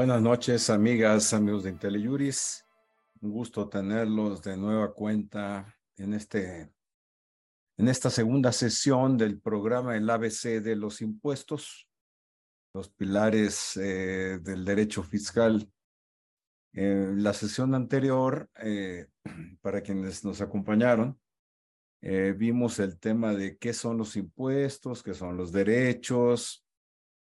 [0.00, 2.66] Buenas noches, amigas, amigos de IntelliJuris.
[3.20, 6.72] Un gusto tenerlos de nueva cuenta en, este,
[7.76, 11.86] en esta segunda sesión del programa El ABC de los impuestos,
[12.72, 15.70] los pilares eh, del derecho fiscal.
[16.72, 19.06] En la sesión anterior, eh,
[19.60, 21.20] para quienes nos acompañaron,
[22.00, 26.59] eh, vimos el tema de qué son los impuestos, qué son los derechos,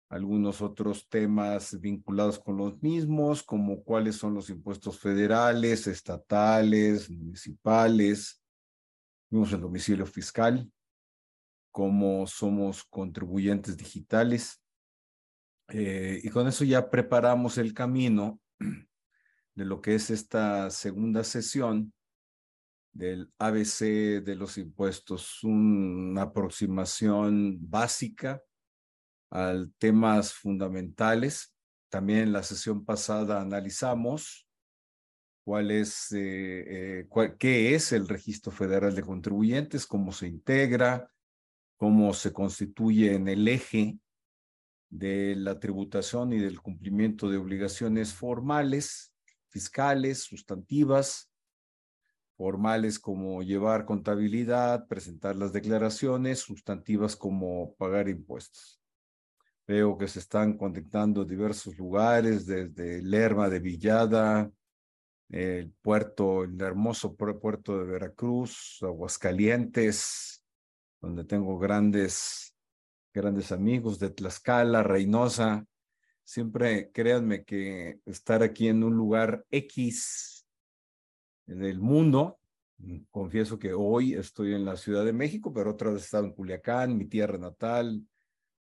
[0.10, 8.42] algunos otros temas vinculados con los mismos, como cuáles son los impuestos federales, estatales, municipales.
[9.30, 10.70] Vimos el domicilio fiscal,
[11.72, 14.60] cómo somos contribuyentes digitales.
[15.68, 18.42] Eh, y con eso ya preparamos el camino
[19.54, 21.94] de lo que es esta segunda sesión
[22.92, 28.42] del ABC de los impuestos, una aproximación básica
[29.32, 31.56] a temas fundamentales.
[31.90, 34.48] También en la sesión pasada analizamos
[35.44, 41.12] cuál es, eh, eh, qué es el Registro Federal de Contribuyentes, cómo se integra,
[41.78, 43.98] cómo se constituye en el eje
[44.90, 49.14] de la tributación y del cumplimiento de obligaciones formales,
[49.48, 51.32] fiscales, sustantivas,
[52.38, 58.79] formales como llevar contabilidad, presentar las declaraciones, sustantivas como pagar impuestos.
[59.70, 64.52] Veo que se están conectando diversos lugares, desde Lerma de Villada,
[65.30, 70.44] el puerto, el hermoso puerto de Veracruz, Aguascalientes,
[71.00, 72.56] donde tengo grandes,
[73.14, 75.64] grandes amigos de Tlaxcala, Reynosa.
[76.24, 80.48] Siempre créanme que estar aquí en un lugar X
[81.46, 82.40] del mundo,
[83.12, 86.34] confieso que hoy estoy en la Ciudad de México, pero otra vez he estado en
[86.34, 88.04] Culiacán, mi tierra natal,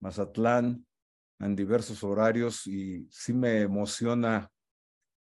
[0.00, 0.86] Mazatlán,
[1.38, 4.50] en diversos horarios y sí me emociona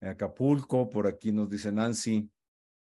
[0.00, 2.30] Acapulco, por aquí nos dice Nancy,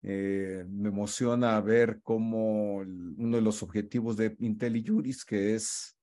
[0.04, 5.96] eh, me emociona ver cómo uno de los objetivos de IntelliJuris, que es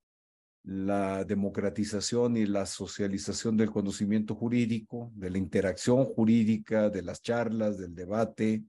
[0.65, 7.79] la democratización y la socialización del conocimiento jurídico, de la interacción jurídica, de las charlas,
[7.79, 8.65] del debate.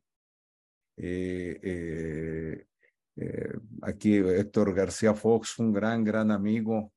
[0.97, 2.65] Eh,
[3.15, 6.93] eh, aquí Héctor García Fox, un gran, gran amigo,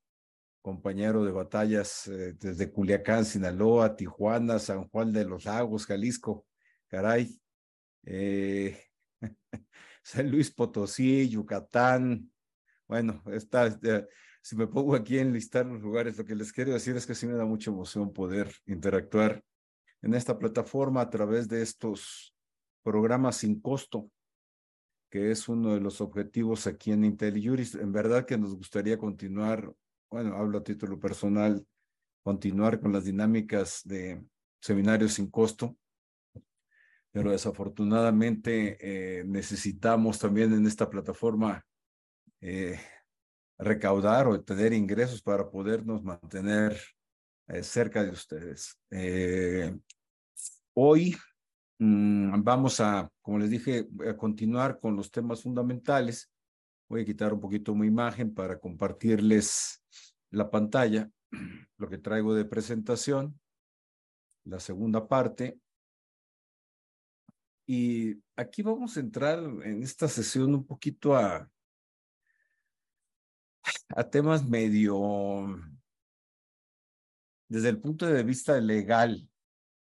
[0.62, 6.47] compañero de batallas eh, desde Culiacán, Sinaloa, Tijuana, San Juan de los Lagos, Jalisco,
[6.87, 7.39] caray,
[8.05, 8.81] eh,
[10.03, 12.31] San Luis Potosí, Yucatán.
[12.87, 13.78] Bueno, está,
[14.41, 17.15] si me pongo aquí en listar los lugares, lo que les quiero decir es que
[17.15, 19.43] sí me da mucha emoción poder interactuar
[20.03, 22.34] en esta plataforma a través de estos
[22.83, 24.11] programas sin costo,
[25.11, 27.77] que es uno de los objetivos aquí en IntelliJuris.
[27.77, 29.73] En verdad que nos gustaría continuar
[30.12, 31.67] bueno, hablo a título personal,
[32.23, 34.23] continuar con las dinámicas de
[34.61, 35.75] seminarios sin costo,
[37.11, 41.65] pero desafortunadamente eh, necesitamos también en esta plataforma
[42.43, 42.78] eh,
[43.59, 46.79] recaudar o tener ingresos para podernos mantener
[47.49, 48.79] eh, cerca de ustedes.
[50.75, 51.17] hoy
[51.79, 56.31] mm, vamos a, como les dije, a continuar con los temas fundamentales.
[56.88, 59.82] Voy a quitar un poquito mi imagen para compartirles
[60.31, 61.10] la pantalla,
[61.78, 63.41] lo que traigo de presentación,
[64.44, 65.59] la segunda parte.
[67.66, 71.48] Y aquí vamos a entrar en esta sesión un poquito a,
[73.88, 75.60] a temas medio,
[77.49, 79.28] desde el punto de vista legal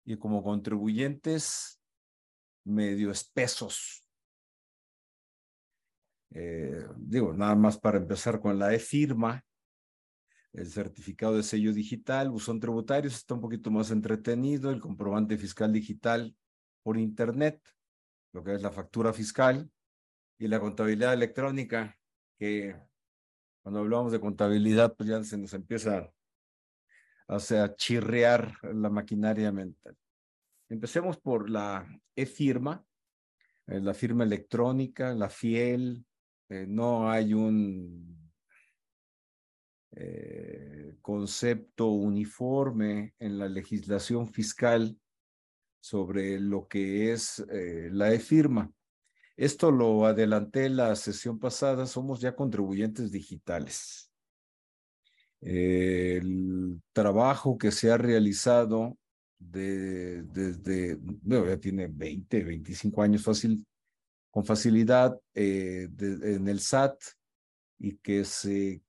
[0.05, 1.81] y como contribuyentes,
[2.63, 4.06] medio espesos.
[6.31, 9.43] Eh, digo, nada más para empezar con la e-firma,
[10.53, 15.71] el certificado de sello digital, buzón tributario, está un poquito más entretenido, el comprobante fiscal
[15.71, 16.35] digital
[16.83, 17.61] por internet,
[18.33, 19.69] lo que es la factura fiscal,
[20.39, 21.97] y la contabilidad electrónica,
[22.37, 22.75] que
[23.61, 26.13] cuando hablamos de contabilidad, pues ya se nos empieza
[27.27, 29.97] a, sea, chirrear la maquinaria mental.
[30.69, 31.85] Empecemos por la
[32.15, 32.85] e-firma,
[33.67, 36.05] eh, la firma electrónica, la FIEL,
[36.49, 38.17] eh, no hay un
[39.91, 44.97] eh, concepto uniforme en la legislación fiscal
[45.79, 48.71] sobre lo que es eh, la e-firma.
[49.35, 54.11] Esto lo adelanté la sesión pasada, somos ya contribuyentes digitales.
[55.41, 58.97] el trabajo que se ha realizado
[59.39, 63.65] desde, bueno, ya tiene 20, 25 años fácil,
[64.37, 67.01] con facilidad eh, en el SAT
[67.79, 68.83] y que se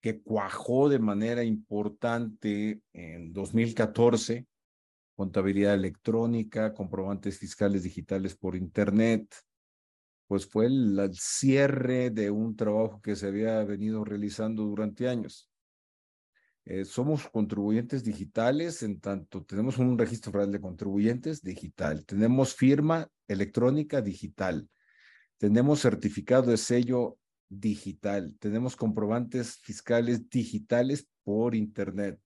[0.00, 4.46] que cuajó de manera importante en 2014,
[5.16, 9.34] contabilidad electrónica, comprobantes fiscales digitales por Internet,
[10.28, 15.49] pues fue el, cierre de un trabajo que se había venido realizando durante años.
[16.72, 23.10] Eh, somos contribuyentes digitales, en tanto tenemos un registro federal de contribuyentes digital, tenemos firma
[23.26, 24.68] electrónica digital,
[25.36, 27.18] tenemos certificado de sello
[27.48, 32.20] digital, tenemos comprobantes fiscales digitales por Internet,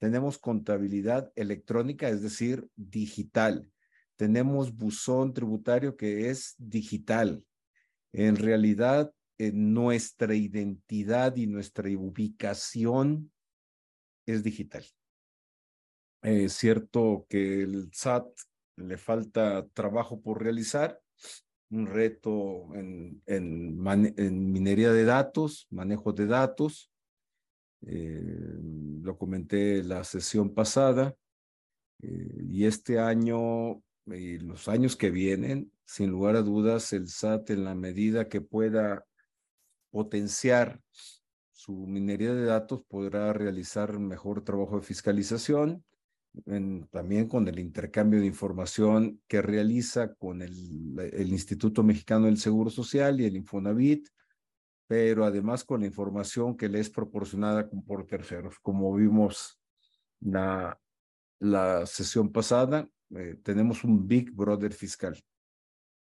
[0.00, 3.70] tenemos contabilidad electrónica, es decir, digital,
[4.16, 7.44] tenemos buzón tributario que es digital.
[8.12, 13.30] En realidad, nuestra identidad y nuestra ubicación
[14.26, 14.84] es digital.
[16.22, 18.26] Es cierto que el SAT
[18.76, 21.00] le falta trabajo por realizar,
[21.70, 26.90] un reto en, en, minería de datos, manejo de datos.
[27.86, 28.58] Eh,
[29.02, 31.16] lo comenté la sesión pasada.
[32.02, 37.50] Eh, y este año y los años que vienen, sin lugar a dudas, el SAT
[37.50, 39.06] en la medida que pueda
[39.90, 40.80] potenciar
[41.64, 45.82] su minería de datos podrá realizar mejor trabajo de fiscalización,
[46.90, 53.18] también con el intercambio de información que realiza con el, Instituto Mexicano del Seguro Social
[53.18, 54.08] y el Infonavit,
[54.86, 58.58] pero además con la información que le es proporcionada por terceros.
[58.60, 59.58] Como vimos
[60.20, 60.78] la,
[61.38, 65.18] la sesión pasada, eh, tenemos un Big Brother fiscal,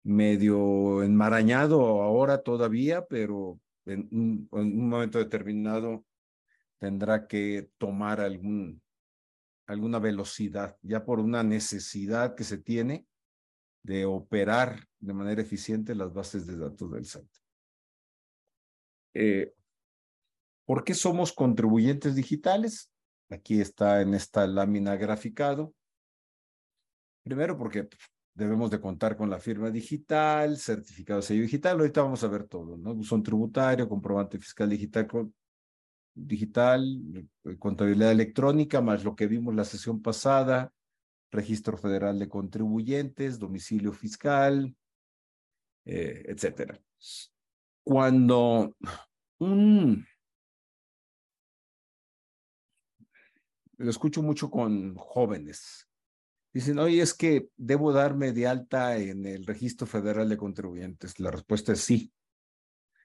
[0.03, 6.05] medio enmarañado ahora todavía, pero en un, en un momento determinado
[6.79, 8.83] tendrá que tomar algún
[9.67, 13.07] alguna velocidad, ya por una necesidad que se tiene
[13.83, 17.27] de operar de manera eficiente las bases de datos del SAT.
[19.15, 19.55] Eh,
[20.65, 22.91] ¿Por qué somos contribuyentes digitales?
[23.31, 25.75] Aquí está en esta lámina graficado.
[27.25, 27.89] Primero porque
[28.35, 31.79] debemos de contar con la firma digital, certificado de sello digital.
[31.79, 32.95] Ahorita vamos a ver todo, ¿no?
[32.95, 35.09] Buzón tributario, comprobante fiscal digital,
[36.15, 40.73] digital, eh, contabilidad electrónica, más lo que vimos la sesión pasada,
[41.31, 44.75] registro federal de contribuyentes, domicilio fiscal,
[45.85, 46.81] eh, etcétera.
[47.85, 48.77] Cuando
[49.39, 50.07] un...
[53.79, 55.89] Lo escucho mucho con jóvenes.
[56.53, 61.19] Dicen, oye, es que debo darme de alta en el registro federal de contribuyentes.
[61.19, 62.13] La respuesta es sí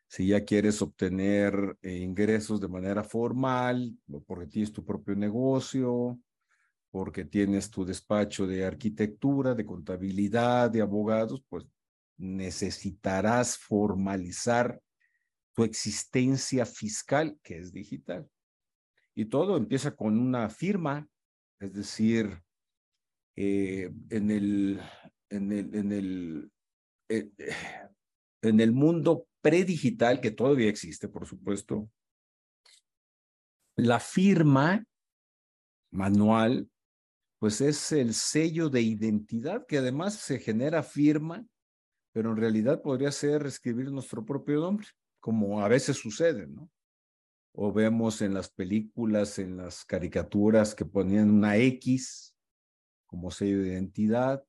[0.07, 6.19] si ya quieres obtener eh, ingresos de manera formal, porque tienes tu propio negocio,
[6.89, 11.65] porque tienes tu despacho de arquitectura, de contabilidad, de abogados, pues
[12.17, 14.81] necesitarás formalizar
[15.53, 18.27] tu existencia fiscal, que es digital.
[19.13, 21.07] Y todo empieza con una firma,
[21.59, 22.41] es decir,
[23.39, 24.81] eh, en el,
[25.29, 26.51] en el, en el,
[27.07, 27.29] eh,
[28.41, 31.89] en el mundo predigital, que todavía existe, por supuesto,
[33.75, 34.83] la firma
[35.91, 36.67] manual,
[37.39, 41.45] pues es el sello de identidad que además se genera firma,
[42.11, 44.87] pero en realidad podría ser escribir nuestro propio nombre,
[45.19, 46.71] como a veces sucede, ¿no?
[47.53, 52.35] O vemos en las películas, en las caricaturas que ponían una X
[53.07, 54.43] como sello de identidad,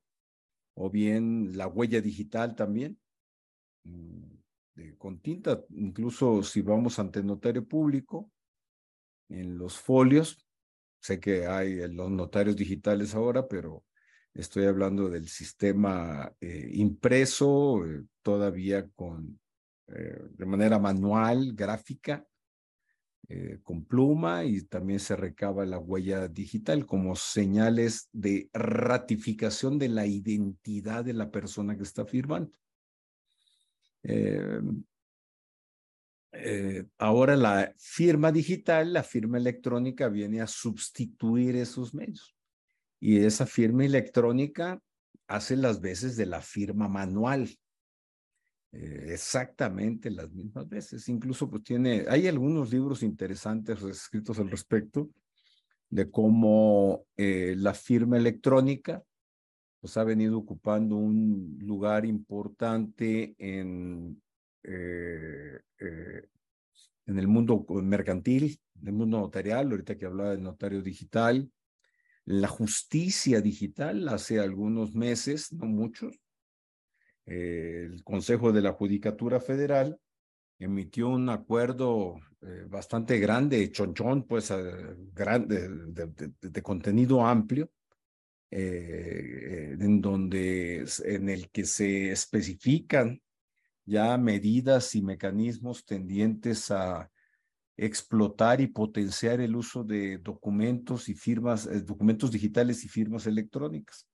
[0.75, 2.99] o bien la huella digital también.
[3.83, 4.39] Mm,
[4.97, 8.31] con tinta, incluso si vamos ante notario público,
[9.29, 10.45] en los folios,
[11.01, 13.85] sé que hay los notarios digitales ahora, pero
[14.33, 19.39] estoy hablando del sistema eh, impreso, eh, todavía con,
[19.87, 22.25] eh, de manera manual, gráfica,
[23.63, 30.07] con pluma y también se recaba la huella digital como señales de ratificación de la
[30.07, 32.51] identidad de la persona que está firmando.
[34.03, 34.61] Eh,
[36.31, 42.35] eh, ahora la firma digital, la firma electrónica viene a sustituir esos medios.
[42.99, 44.81] Y esa firma electrónica
[45.27, 47.49] hace las veces de la firma manual.
[48.71, 51.07] Eh, exactamente las mismas veces.
[51.09, 55.09] Incluso pues tiene, hay algunos libros interesantes escritos al respecto
[55.89, 59.03] de cómo la firma electrónica
[59.79, 64.21] pues ha venido ocupando un lugar importante en,
[64.63, 66.27] eh, eh,
[67.05, 71.49] en el mundo mercantil, en el mundo notarial, ahorita que hablaba del notario digital,
[72.25, 76.19] la justicia digital hace algunos meses, no muchos,
[77.29, 79.99] eh, el Consejo de la Judicatura Federal
[80.57, 84.51] emitió un acuerdo eh, bastante grande, chonchón, pues
[85.13, 87.69] grande, de, contenido amplio,
[88.51, 93.21] en donde en el que se especifican
[93.85, 97.09] ya medidas y mecanismos tendientes a
[97.79, 104.08] explotar y potenciar el uso de documentos y firmas, eh, documentos digitales y firmas electrónicas.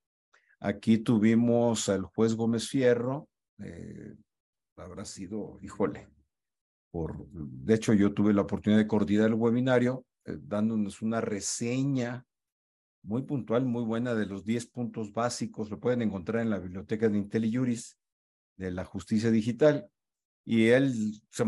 [0.60, 4.14] Aquí tuvimos al juez Gómez Fierro, eh,
[4.76, 6.08] habrá sido, híjole,
[6.90, 12.24] por, de hecho yo tuve la oportunidad de coordinar el webinario eh, dándonos una reseña
[13.02, 17.08] muy puntual, muy buena de los 10 puntos básicos, lo pueden encontrar en la biblioteca
[17.08, 17.96] de IntelliJuris
[18.56, 19.88] de la justicia digital.
[20.44, 20.92] Y él
[21.30, 21.44] se,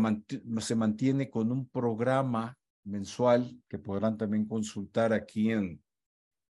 [0.75, 5.81] mantiene, con un programa mensual que podrán también consultar aquí en,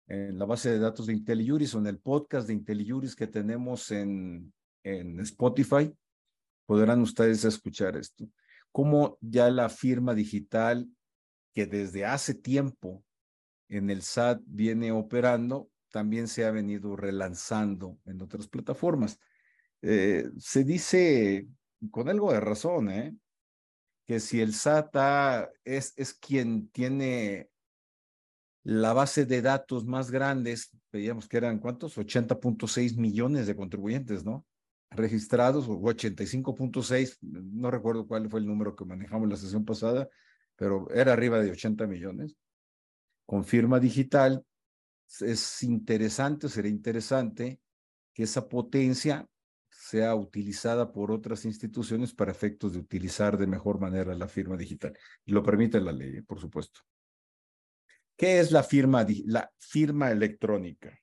[0.06, 3.90] en la base de datos de IntelliJuris o en el podcast de IntelliJuris que tenemos
[3.90, 4.52] en,
[4.84, 5.92] en Spotify.
[6.66, 8.28] Podrán ustedes escuchar esto.
[8.72, 10.88] Cómo ya la firma digital
[11.54, 13.02] que desde hace tiempo
[13.68, 19.18] en el SAT viene operando, también se ha venido relanzando en otras plataformas.
[19.82, 21.48] Eh, se dice
[21.90, 23.16] con algo de razón, ¿eh?
[24.06, 27.48] que si el SATA es, es quien tiene
[28.66, 34.44] la base de datos más grandes, veíamos que eran cuántos, 80.6 millones de contribuyentes, ¿no?
[34.90, 40.08] Registrados, o 85.6, no recuerdo cuál fue el número que manejamos la sesión pasada,
[40.56, 42.35] pero era arriba de 80 millones.
[43.25, 44.44] Con firma digital,
[45.20, 47.61] es interesante, será interesante
[48.12, 49.28] que esa potencia
[49.70, 54.99] sea utilizada por otras instituciones para efectos de utilizar de mejor manera la firma digital.
[55.25, 56.80] Y lo permite la ley, por supuesto.
[58.16, 60.99] ¿Qué es la firma, la firma electrónica?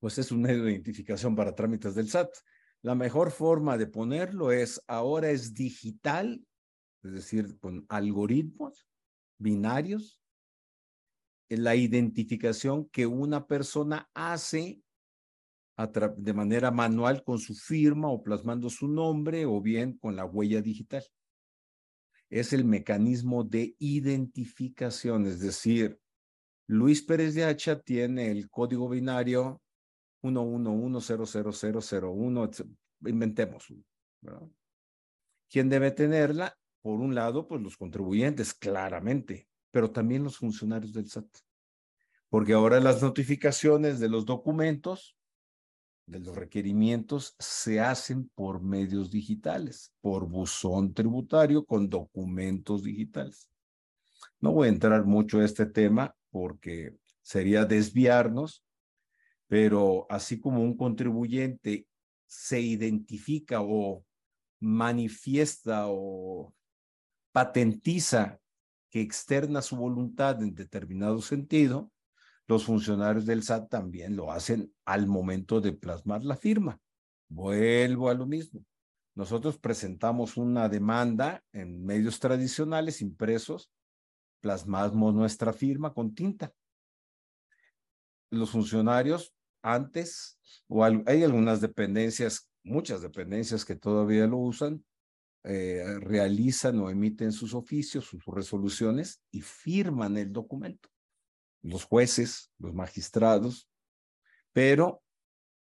[0.00, 2.30] Pues es un medio de identificación para trámites del SAT.
[2.82, 6.44] La mejor forma de ponerlo es ahora es digital,
[7.02, 8.86] es decir, con algoritmos
[9.38, 10.20] binarios,
[11.48, 14.82] la identificación que una persona hace
[16.16, 20.60] de manera manual con su firma o plasmando su nombre o bien con la huella
[20.60, 21.04] digital.
[22.34, 26.00] Es el mecanismo de identificación, es decir,
[26.66, 29.62] Luis Pérez de Hacha tiene el código binario
[30.20, 32.66] 111000001,
[33.06, 33.72] inventemos.
[35.48, 36.58] ¿Quién debe tenerla?
[36.82, 41.28] Por un lado, pues los contribuyentes, claramente, pero también los funcionarios del SAT.
[42.28, 45.16] Porque ahora las notificaciones de los documentos
[46.06, 53.48] de los requerimientos se hacen por medios digitales, por buzón tributario con documentos digitales.
[54.40, 58.64] No voy a entrar mucho a este tema porque sería desviarnos,
[59.46, 61.86] pero así como un contribuyente
[62.26, 64.04] se identifica o
[64.60, 66.54] manifiesta o
[67.32, 68.40] patentiza
[68.90, 71.90] que externa su voluntad en determinado sentido,
[72.46, 76.78] los funcionarios del SAT también lo hacen al momento de plasmar la firma.
[77.28, 78.64] Vuelvo a lo mismo.
[79.14, 83.70] Nosotros presentamos una demanda en medios tradicionales impresos,
[84.40, 86.52] plasmamos nuestra firma con tinta.
[88.30, 89.32] Los funcionarios
[89.62, 94.84] antes, o hay algunas dependencias, muchas dependencias que todavía lo usan,
[95.44, 100.93] eh, realizan o emiten sus oficios, sus resoluciones y firman el documento
[101.64, 103.68] los jueces, los magistrados,
[104.52, 105.02] pero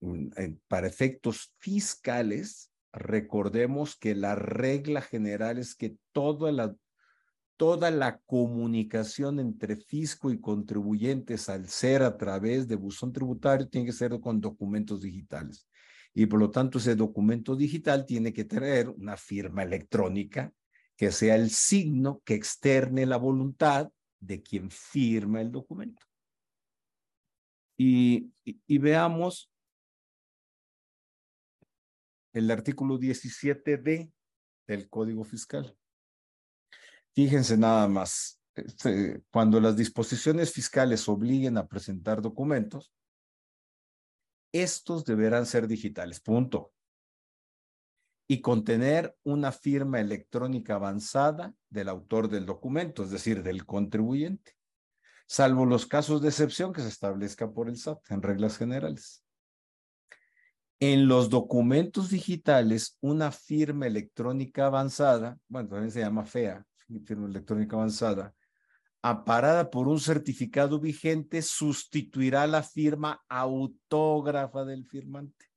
[0.00, 0.28] mm,
[0.68, 6.74] para efectos fiscales, recordemos que la regla general es que toda la,
[7.56, 13.86] toda la comunicación entre fisco y contribuyentes al ser a través de buzón tributario tiene
[13.86, 15.68] que ser con documentos digitales.
[16.14, 20.52] Y por lo tanto ese documento digital tiene que tener una firma electrónica
[20.96, 23.90] que sea el signo que externe la voluntad
[24.20, 26.04] de quien firma el documento.
[27.76, 28.32] Y,
[28.78, 29.50] veamos
[32.32, 34.12] el artículo 17D
[34.66, 35.76] del Código Fiscal.
[37.14, 42.92] Fíjense nada más, este, cuando las disposiciones fiscales obliguen a presentar documentos,
[44.52, 46.72] estos deberán ser digitales, punto
[48.30, 54.52] y contener una firma electrónica avanzada del autor del documento, es decir, del contribuyente,
[55.26, 59.24] salvo los casos de excepción que se establezcan por el SAT en reglas generales.
[60.78, 66.64] En los documentos digitales, una firma electrónica avanzada, bueno, también se llama FEA,
[67.06, 68.34] firma electrónica avanzada,
[69.00, 75.47] aparada por un certificado vigente, sustituirá la firma autógrafa del firmante.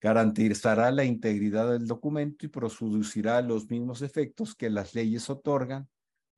[0.00, 5.88] Garantizará la integridad del documento y producirá los mismos efectos que las leyes otorgan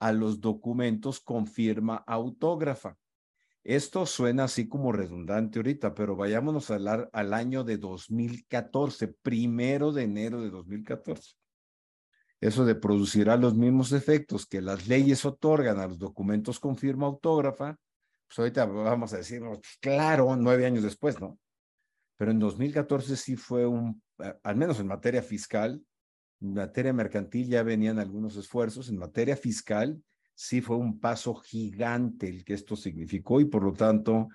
[0.01, 2.97] a los documentos con firma autógrafa.
[3.65, 9.93] Esto suena así como redundante ahorita, pero vayámonos a hablar al año de 2014, primero
[9.93, 11.35] de enero de 2014.
[12.41, 17.07] Eso de producirá los mismos efectos que las leyes otorgan a los documentos con firma
[17.07, 17.79] autógrafa,
[18.27, 21.39] pues ahorita vamos a decir, pues claro, nueve años después, ¿no?
[22.17, 24.03] Pero en 2014 sí fue un,
[24.43, 25.83] al menos en materia fiscal,
[26.41, 30.03] en materia mercantil ya venían algunos esfuerzos, en materia fiscal
[30.35, 34.29] sí fue un paso gigante el que esto significó y por lo tanto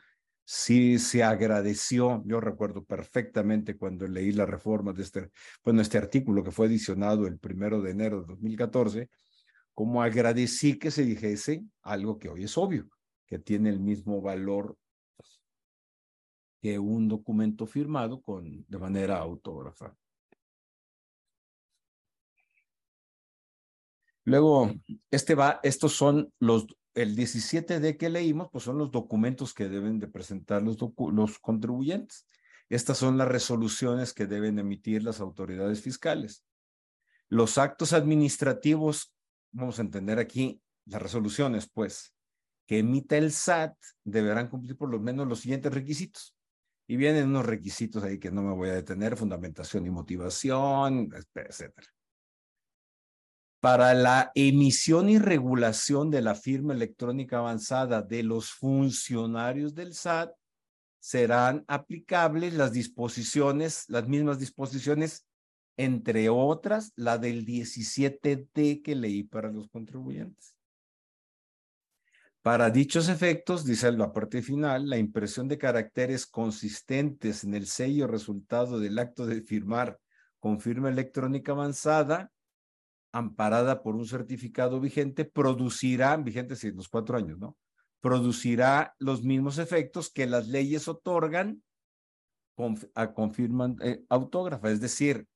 [0.45, 2.23] sí se agradeció.
[2.25, 5.31] Yo recuerdo perfectamente cuando leí la reforma de este,
[5.63, 9.09] bueno, este artículo que fue adicionado el primero de enero de 2014,
[9.73, 12.89] como agradecí que se dijese algo que hoy es obvio,
[13.25, 14.77] que tiene el mismo valor
[16.61, 19.95] que un documento firmado con, de manera autógrafa.
[24.23, 24.73] Luego,
[25.09, 29.99] este va, estos son los, el 17D que leímos, pues son los documentos que deben
[29.99, 30.77] de presentar los,
[31.13, 32.25] los contribuyentes.
[32.69, 36.43] Estas son las resoluciones que deben emitir las autoridades fiscales.
[37.29, 39.13] Los actos administrativos,
[39.51, 42.13] vamos a entender aquí las resoluciones, pues,
[42.65, 46.36] que emita el SAT deberán cumplir por lo menos los siguientes requisitos.
[46.87, 51.87] Y vienen unos requisitos ahí que no me voy a detener, fundamentación y motivación, etcétera
[53.59, 60.31] para la emisión y regulación de la firma electrónica avanzada de los funcionarios del SAT
[60.99, 65.25] serán aplicables las disposiciones, las mismas disposiciones,
[65.77, 70.56] entre otras, la del 17D que leí para los contribuyentes.
[72.47, 78.07] Para dichos efectos, dice la parte final, la impresión de caracteres consistentes en el sello
[78.07, 79.99] resultado del acto de firmar
[80.39, 82.31] con firma electrónica avanzada
[83.11, 87.57] amparada por un certificado vigente, producirá, vigente sí, los cuatro años, ¿no?
[87.99, 91.61] Producirá los mismos efectos que las leyes otorgan
[92.95, 94.71] a confirman eh, autógrafa.
[94.71, 95.27] Es decir,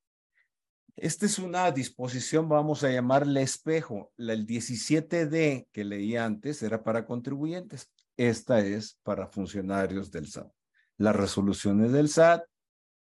[0.95, 4.11] esta es una disposición, vamos a llamarle espejo.
[4.17, 7.91] El 17D que leí antes era para contribuyentes.
[8.17, 10.51] Esta es para funcionarios del SAT.
[10.97, 12.43] Las resoluciones del SAT,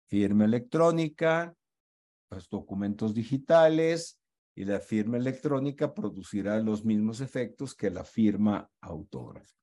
[0.07, 1.53] firma electrónica,
[2.29, 4.19] los documentos digitales,
[4.55, 9.53] y la firma electrónica producirá los mismos efectos que la firma autógrafa.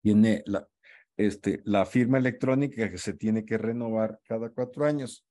[0.00, 0.66] Tiene la,
[1.16, 5.24] este, la firma electrónica que se tiene que renovar cada cuatro años.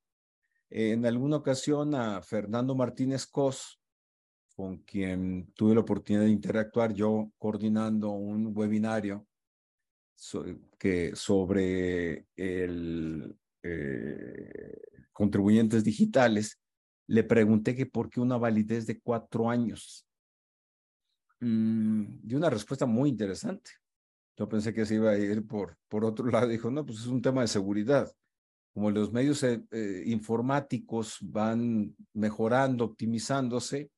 [0.70, 3.82] en alguna ocasión a Fernando Martínez Cos,
[4.56, 9.28] con quien tuve la oportunidad de interactuar, yo coordinando un webinario
[10.78, 16.60] que, sobre el, eh, contribuyentes digitales,
[17.08, 20.06] le pregunté que por qué una validez de cuatro años.
[21.40, 23.72] Mm, dio una respuesta muy interesante.
[24.42, 26.48] Yo pensé que se iba a ir por, por otro lado.
[26.48, 28.12] Dijo, no, pues es un tema de seguridad.
[28.74, 33.92] Como los medios eh, eh, informáticos van mejorando, optimizándose,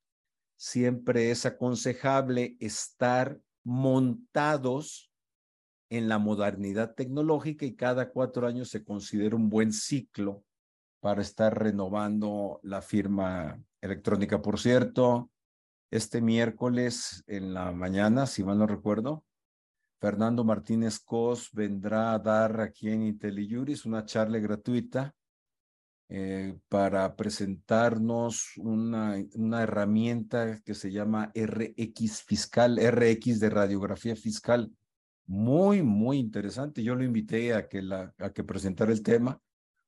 [0.58, 5.14] siempre es aconsejable estar montados
[5.90, 10.44] en la modernidad tecnológica y cada cuatro años se considera un buen ciclo
[11.00, 14.42] para estar renovando la firma electrónica.
[14.42, 15.32] Por cierto,
[15.90, 19.24] este miércoles en la mañana, si mal no recuerdo,
[20.04, 25.16] Fernando Martínez Cos vendrá a dar aquí en IntelliJuris una charla gratuita
[26.10, 34.70] eh, para presentarnos una, una herramienta que se llama RX Fiscal, RX de radiografía fiscal.
[35.26, 36.84] Muy, muy interesante.
[36.84, 39.39] Yo lo invité a que, la, a que presentara el tema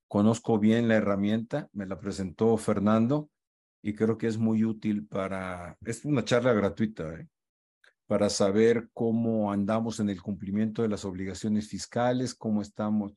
[0.07, 3.29] Conozco bien la herramienta, me la presentó Fernando
[3.81, 7.27] y creo que es muy útil para, es una charla gratuita, ¿eh?
[8.07, 13.13] Para saber cómo andamos en el cumplimiento de las obligaciones fiscales, cómo estamos,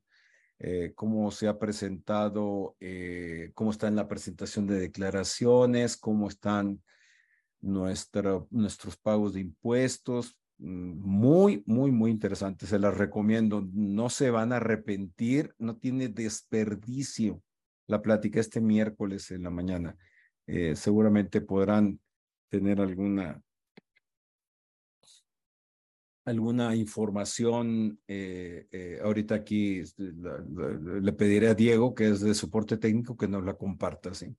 [0.59, 6.83] eh, cómo se ha presentado, eh, cómo está en la presentación de declaraciones, cómo están
[7.61, 12.67] nuestro, nuestros pagos de impuestos, Mm, muy, muy, muy interesante.
[12.67, 13.67] Se las recomiendo.
[13.73, 17.43] No se van a arrepentir, no tiene desperdicio
[17.87, 19.97] la plática este miércoles en la mañana.
[20.47, 22.01] Eh, seguramente podrán
[22.51, 23.43] tener alguna
[26.29, 32.77] alguna información eh, eh, ahorita aquí este, le pediré a Diego que es de soporte
[32.77, 34.37] técnico que nos la comparta ¿sí?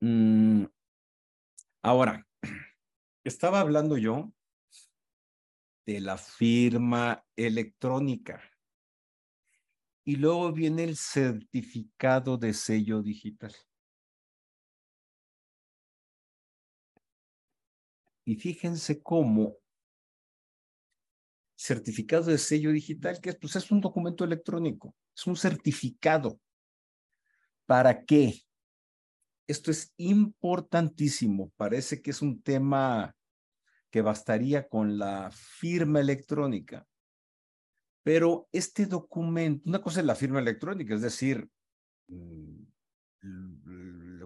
[0.00, 0.64] Mm,
[1.82, 2.26] ahora
[3.24, 4.32] estaba hablando yo
[5.86, 8.40] de la firma electrónica.
[10.04, 13.54] y luego viene el certificado de sello digital.
[18.24, 19.56] Y fíjense cómo
[21.58, 26.40] certificado de sello digital, que es, pues es un documento electrónico, es un certificado.
[27.66, 28.42] ¿Para qué?
[29.48, 31.50] Esto es importantísimo.
[31.56, 33.16] Parece que es un tema
[33.90, 36.86] que bastaría con la firma electrónica.
[38.04, 41.50] Pero este documento, una cosa es la firma electrónica, es decir,
[42.06, 42.62] mm,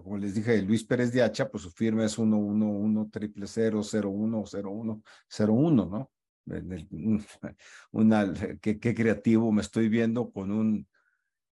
[0.03, 6.11] como les dije, Luis Pérez de Hacha, pues su firma es 111 triple 0101, ¿no?
[8.61, 10.89] Qué creativo me estoy viendo con un,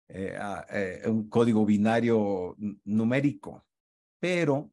[0.09, 3.66] eh, ah, eh, un código binario numérico.
[4.18, 4.72] Pero,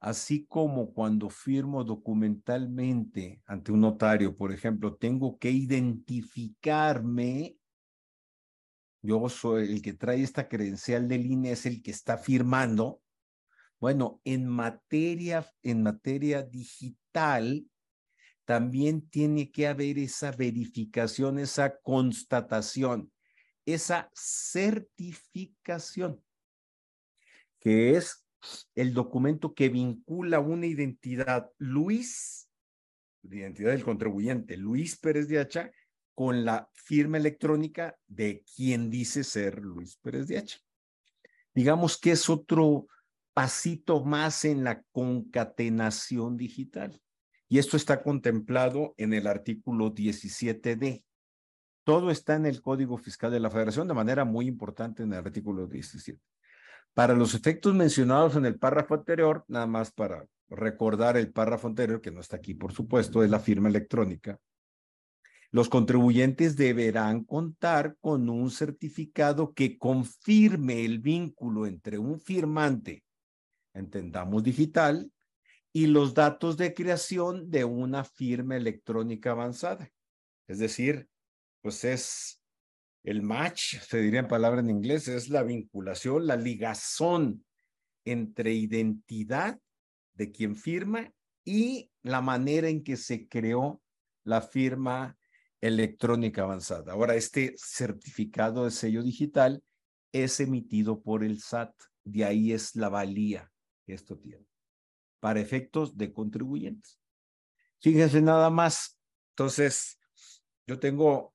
[0.00, 7.58] así como cuando firmo documentalmente ante un notario, por ejemplo, tengo que identificarme
[9.02, 13.00] yo soy el que trae esta credencial de línea, es el que está firmando.
[13.80, 17.64] Bueno, en materia, en materia digital,
[18.48, 23.12] también tiene que haber esa verificación, esa constatación,
[23.66, 26.24] esa certificación,
[27.60, 28.26] que es
[28.74, 32.48] el documento que vincula una identidad, Luis,
[33.20, 35.70] la identidad del contribuyente, Luis Pérez de Hacha,
[36.14, 40.58] con la firma electrónica de quien dice ser Luis Pérez de Hacha.
[41.54, 42.86] Digamos que es otro
[43.34, 46.98] pasito más en la concatenación digital.
[47.48, 51.02] Y esto está contemplado en el artículo 17D.
[51.84, 55.20] Todo está en el Código Fiscal de la Federación de manera muy importante en el
[55.20, 56.20] artículo 17.
[56.92, 62.00] Para los efectos mencionados en el párrafo anterior, nada más para recordar el párrafo anterior,
[62.00, 64.38] que no está aquí, por supuesto, es la firma electrónica.
[65.50, 73.04] Los contribuyentes deberán contar con un certificado que confirme el vínculo entre un firmante,
[73.72, 75.10] entendamos digital,
[75.72, 79.90] y los datos de creación de una firma electrónica avanzada.
[80.46, 81.08] Es decir,
[81.60, 82.42] pues es
[83.04, 87.44] el match, se diría en palabra en inglés, es la vinculación, la ligazón
[88.04, 89.58] entre identidad
[90.14, 91.12] de quien firma
[91.44, 93.82] y la manera en que se creó
[94.24, 95.16] la firma
[95.60, 96.92] electrónica avanzada.
[96.92, 99.62] Ahora, este certificado de sello digital
[100.12, 101.74] es emitido por el SAT.
[102.04, 103.50] De ahí es la valía
[103.84, 104.47] que esto tiene
[105.20, 106.98] para efectos de contribuyentes.
[107.80, 108.98] Fíjense nada más.
[109.30, 109.98] Entonces,
[110.66, 111.34] yo tengo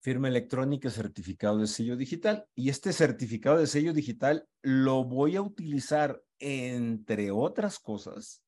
[0.00, 5.42] firma electrónica, certificado de sello digital, y este certificado de sello digital lo voy a
[5.42, 8.42] utilizar, entre otras cosas,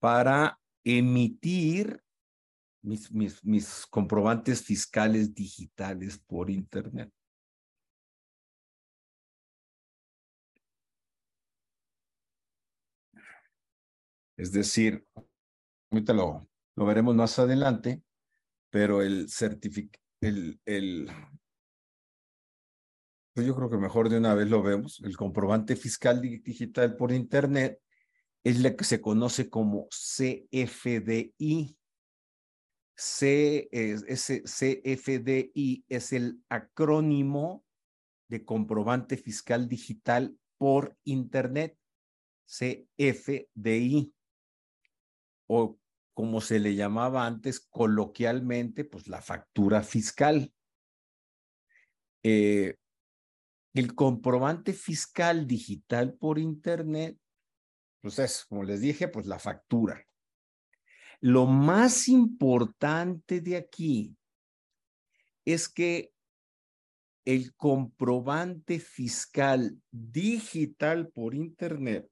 [0.00, 2.02] para emitir
[2.82, 7.12] mis, mis, mis comprobantes fiscales digitales por Internet.
[14.42, 15.06] Es decir,
[15.92, 18.02] ahorita lo, veremos más adelante,
[18.70, 21.08] pero el certificado, el, el,
[23.32, 27.12] pues yo creo que mejor de una vez lo vemos, el comprobante fiscal digital por
[27.12, 27.80] Internet
[28.42, 31.78] es la que se conoce como CFDI.
[32.96, 37.64] C, ese CFDI es el acrónimo
[38.28, 41.78] de comprobante fiscal digital por Internet,
[42.44, 44.12] CFDI,
[45.54, 45.78] o
[46.14, 50.50] como se le llamaba antes coloquialmente, pues la factura fiscal.
[52.22, 52.76] Eh,
[53.74, 57.18] el comprobante fiscal digital por Internet,
[58.00, 60.06] pues es, como les dije, pues la factura.
[61.20, 64.16] Lo más importante de aquí
[65.44, 66.14] es que
[67.26, 72.11] el comprobante fiscal digital por Internet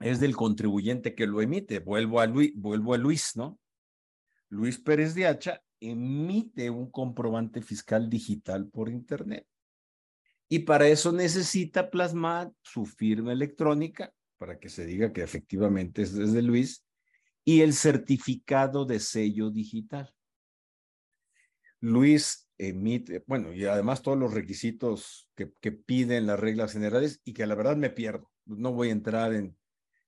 [0.00, 1.78] es del contribuyente que lo emite.
[1.78, 3.60] Vuelvo a Luis, vuelvo a Luis, ¿no?
[4.48, 9.46] Luis Pérez de Hacha emite un comprobante fiscal digital por Internet.
[10.48, 16.14] Y para eso necesita plasmar su firma electrónica para que se diga que efectivamente es
[16.14, 16.84] desde Luis
[17.44, 20.12] y el certificado de sello digital.
[21.78, 27.32] Luis emite, bueno, y además todos los requisitos que, que piden las reglas generales y
[27.32, 28.30] que la verdad me pierdo.
[28.44, 29.56] No voy a entrar en,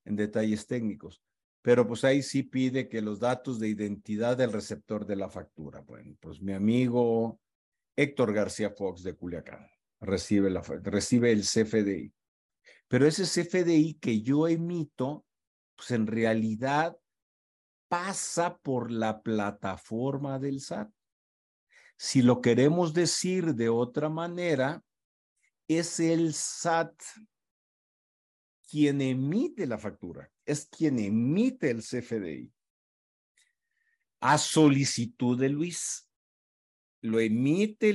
[0.04, 1.22] en detalles técnicos,
[1.62, 5.80] pero pues ahí sí pide que los datos de identidad del receptor de la factura.
[5.80, 7.40] Bueno, pues mi amigo
[7.96, 9.68] Héctor García Fox de Culiacán
[10.00, 12.12] recibe, la, recibe el CFDI.
[12.88, 15.24] Pero ese CFDI que yo emito,
[15.76, 16.96] pues en realidad
[17.88, 20.90] pasa por la plataforma del SAT.
[21.96, 24.82] Si lo queremos decir de otra manera,
[25.68, 26.94] es el SAT
[28.72, 32.50] quien emite la factura, es quien emite el CFDI.
[34.20, 36.08] A solicitud de Luis,
[37.02, 37.90] lo emite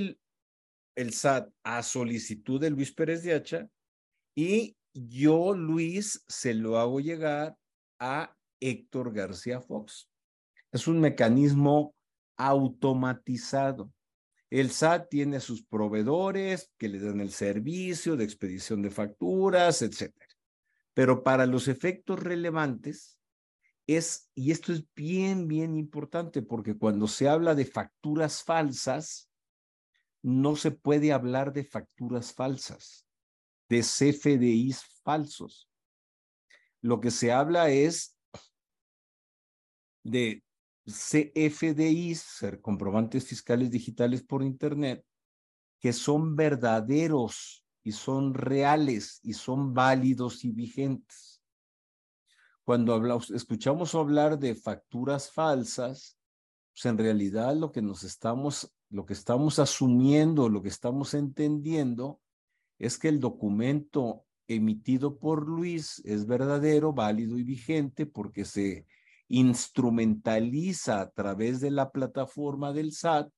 [0.95, 3.67] el, SAT a solicitud de Luis Pérez de Hacha
[4.35, 7.57] y yo, Luis, se lo hago llegar
[7.97, 10.11] a Héctor García Fox.
[10.71, 11.95] Es un mecanismo
[12.35, 13.91] automatizado.
[14.51, 20.26] El SAT tiene sus proveedores que le dan el servicio de expedición de facturas, etcétera.
[20.97, 23.19] Pero para los efectos relevantes
[23.85, 29.29] es, y esto es bien, bien importante, porque cuando se habla de facturas falsas,
[30.23, 33.05] no se puede hablar de facturas falsas,
[33.69, 35.69] de CFDIs falsos.
[36.81, 38.17] Lo que se habla es
[40.03, 40.43] de
[40.87, 45.05] CFDIs, ser comprobantes fiscales digitales por Internet,
[45.79, 51.41] que son verdaderos y son reales y son válidos y vigentes.
[52.65, 56.17] Cuando hablamos, escuchamos hablar de facturas falsas,
[56.73, 62.19] pues en realidad lo que nos estamos, lo que estamos asumiendo, lo que estamos entendiendo
[62.77, 68.85] es que el documento emitido por Luis es verdadero, válido y vigente porque se
[69.29, 73.31] instrumentaliza a través de la plataforma del SAT,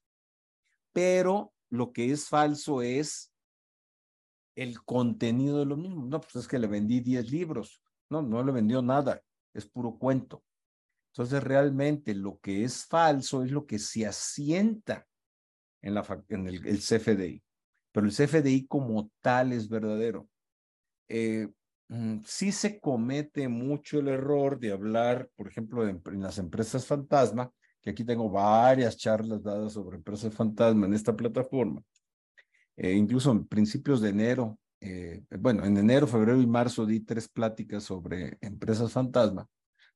[0.91, 3.31] pero lo que es falso es
[4.63, 6.05] el contenido de lo mismo.
[6.05, 7.81] No, pues es que le vendí 10 libros.
[8.09, 9.21] No, no le vendió nada,
[9.53, 10.43] es puro cuento.
[11.13, 15.07] Entonces, realmente lo que es falso es lo que se asienta
[15.81, 17.43] en, la, en el, CFDI,
[17.91, 20.27] pero el CFDI como tal es verdadero.
[21.07, 21.47] Eh,
[21.89, 27.51] Mm, sí se comete mucho el error de hablar, por ejemplo, en, las empresas fantasma,
[27.81, 31.81] que aquí tengo varias charlas dadas sobre empresas fantasma en esta plataforma.
[32.81, 37.27] Eh, incluso en principios de enero, eh, bueno, en enero, febrero y marzo di tres
[37.27, 39.45] pláticas sobre empresas fantasma.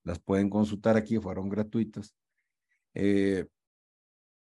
[0.03, 2.13] Las pueden consultar aquí, fueron gratuitas.
[2.93, 3.47] Eh,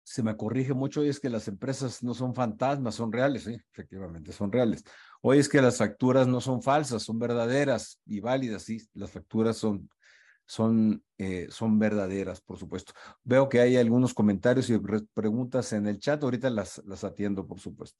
[0.03, 4.31] se me corrige mucho y es que las empresas no son fantasmas, son reales, efectivamente,
[4.31, 4.85] son reales.
[5.21, 9.57] Hoy es que las facturas no son falsas, son verdaderas y válidas, sí, las facturas
[9.57, 9.89] son,
[10.45, 12.93] son, eh, son verdaderas, por supuesto.
[13.23, 14.79] Veo que hay algunos comentarios y
[15.13, 17.99] preguntas en el chat, ahorita las, las atiendo, por supuesto.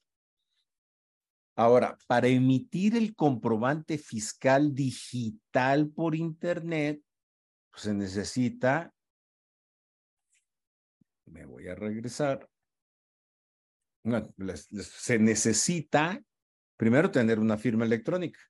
[1.56, 7.00] Ahora, para emitir el comprobante fiscal digital por Internet,
[7.70, 8.92] pues se necesita,
[11.26, 12.48] me voy a regresar,
[14.82, 16.20] se necesita
[16.76, 18.40] Primero, tener una firma electrónica.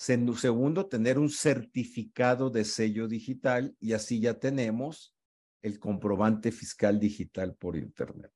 [0.00, 5.14] Segundo, tener un certificado de sello digital y así ya tenemos
[5.60, 8.32] el comprobante fiscal digital por Internet.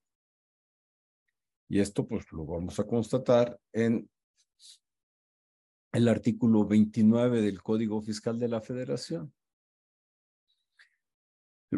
[1.66, 4.10] Y esto pues lo vamos a constatar en
[5.92, 9.32] el artículo 29 del Código Fiscal de la Federación.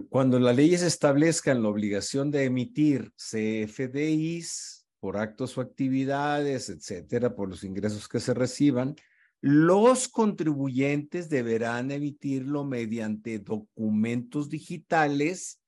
[0.09, 7.49] Cuando las leyes establezcan la obligación de emitir CFDIs, por actos o actividades, etcétera, por
[7.49, 8.97] los ingresos que se reciban,
[9.41, 15.61] los contribuyentes deberán emitirlo mediante documentos digitales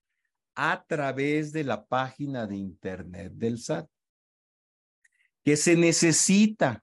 [0.54, 3.88] a través de la página de Internet del SAT.
[5.44, 6.82] ¿Qué se necesita?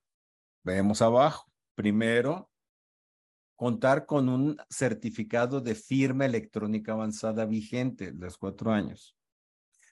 [0.63, 1.51] Vemos abajo.
[1.75, 2.49] Primero,
[3.55, 9.15] contar con un certificado de firma electrónica avanzada vigente de los cuatro años.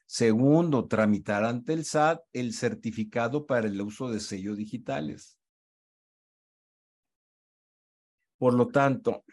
[0.05, 5.37] Segundo, tramitar ante el SAT el certificado para el uso de sellos digitales.
[8.43, 9.23] Por lo tanto,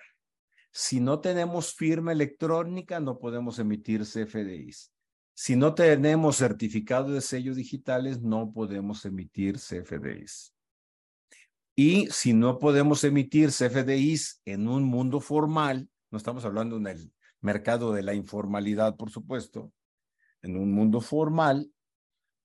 [0.71, 4.93] si no tenemos firma electrónica, no podemos emitir CFDIs.
[5.35, 10.55] Si no tenemos certificado de sellos digitales, no podemos emitir CFDIs.
[11.75, 17.13] Y si no podemos emitir CFDIs en un mundo formal, no estamos hablando en el
[17.41, 19.73] mercado de la informalidad, por supuesto,
[20.41, 21.73] en un mundo formal,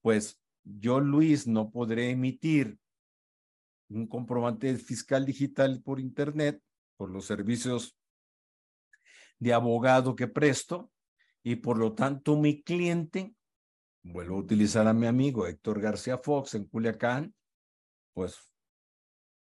[0.01, 2.79] pues yo, Luis, no podré emitir
[3.89, 6.61] un comprobante fiscal digital por Internet,
[6.97, 7.97] por los servicios
[9.39, 10.91] de abogado que presto,
[11.43, 13.35] y por lo tanto mi cliente,
[14.01, 17.35] vuelvo a utilizar a mi amigo Héctor García Fox en Culiacán,
[18.13, 18.39] pues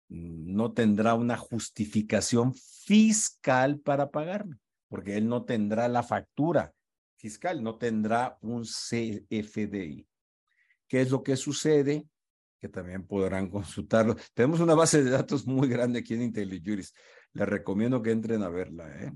[0.09, 6.75] no tendrá una justificación fiscal para pagarme, porque él no tendrá la factura
[7.17, 10.07] fiscal, no tendrá un CFDI.
[10.89, 12.09] ¿Qué es lo que sucede?
[12.61, 14.17] Que también podrán consultarlo.
[14.35, 16.95] Tenemos una base de datos muy grande aquí en IntelliJuris.
[17.33, 18.89] Les recomiendo que entren a verla.
[19.03, 19.13] ¿eh?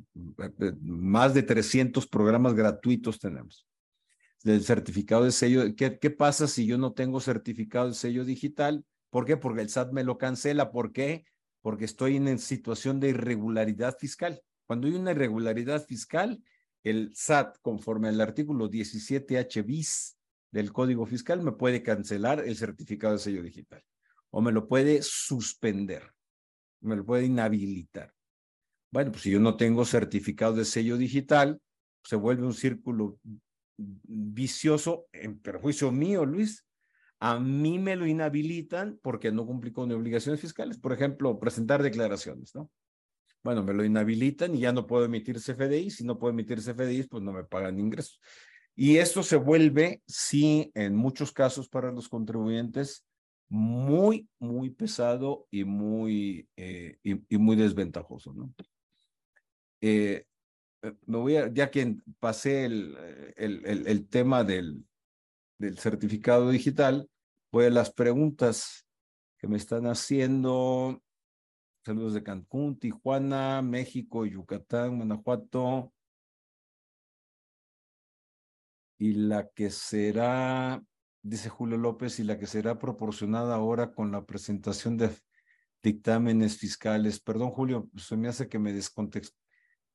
[0.80, 3.66] Más de 300 programas gratuitos tenemos.
[4.42, 5.62] Del certificado de sello.
[5.76, 8.85] ¿Qué, ¿Qué pasa si yo no tengo certificado de sello digital?
[9.11, 9.37] ¿Por qué?
[9.37, 10.72] Porque el SAT me lo cancela.
[10.72, 11.24] ¿Por qué?
[11.61, 14.40] Porque estoy en situación de irregularidad fiscal.
[14.66, 16.42] Cuando hay una irregularidad fiscal,
[16.83, 20.16] el SAT, conforme al artículo 17H bis
[20.54, 23.82] del Código Fiscal, me puede cancelar el certificado de sello digital
[24.30, 26.12] o me lo puede suspender,
[26.80, 28.14] me lo puede inhabilitar.
[28.92, 31.60] Bueno, pues si yo no tengo certificado de sello digital,
[32.04, 33.18] se vuelve un círculo
[33.76, 36.64] vicioso en perjuicio mío, Luis.
[37.18, 40.78] A mí me lo inhabilitan porque no cumplí con obligaciones fiscales.
[40.78, 42.70] Por ejemplo, presentar declaraciones, ¿no?
[43.44, 45.90] bueno, me lo inhabilitan y ya no puedo emitir CFDI.
[45.90, 48.18] Si no puedo emitir CFDI, pues no me pagan ingresos.
[48.76, 53.04] Y esto se vuelve, sí, en muchos casos para los contribuyentes,
[53.48, 58.52] muy, muy pesado y muy, eh, y, muy desventajoso, ¿no?
[59.80, 60.26] Eh,
[60.82, 62.96] eh, voy ya que pasé el,
[63.37, 64.84] el, el, el tema del,
[65.58, 67.08] del certificado digital,
[67.52, 68.87] voy a las preguntas
[69.38, 71.00] que me están haciendo
[71.84, 75.92] Saludos de Cancún, Tijuana, México, Yucatán, Guanajuato.
[78.98, 80.83] Y la que será,
[81.22, 85.11] dice Julio López, y la que será proporcionada ahora con la presentación de
[85.83, 87.20] dictámenes fiscales.
[87.20, 89.38] Perdón, Julio, se me hace que me descontextualizó.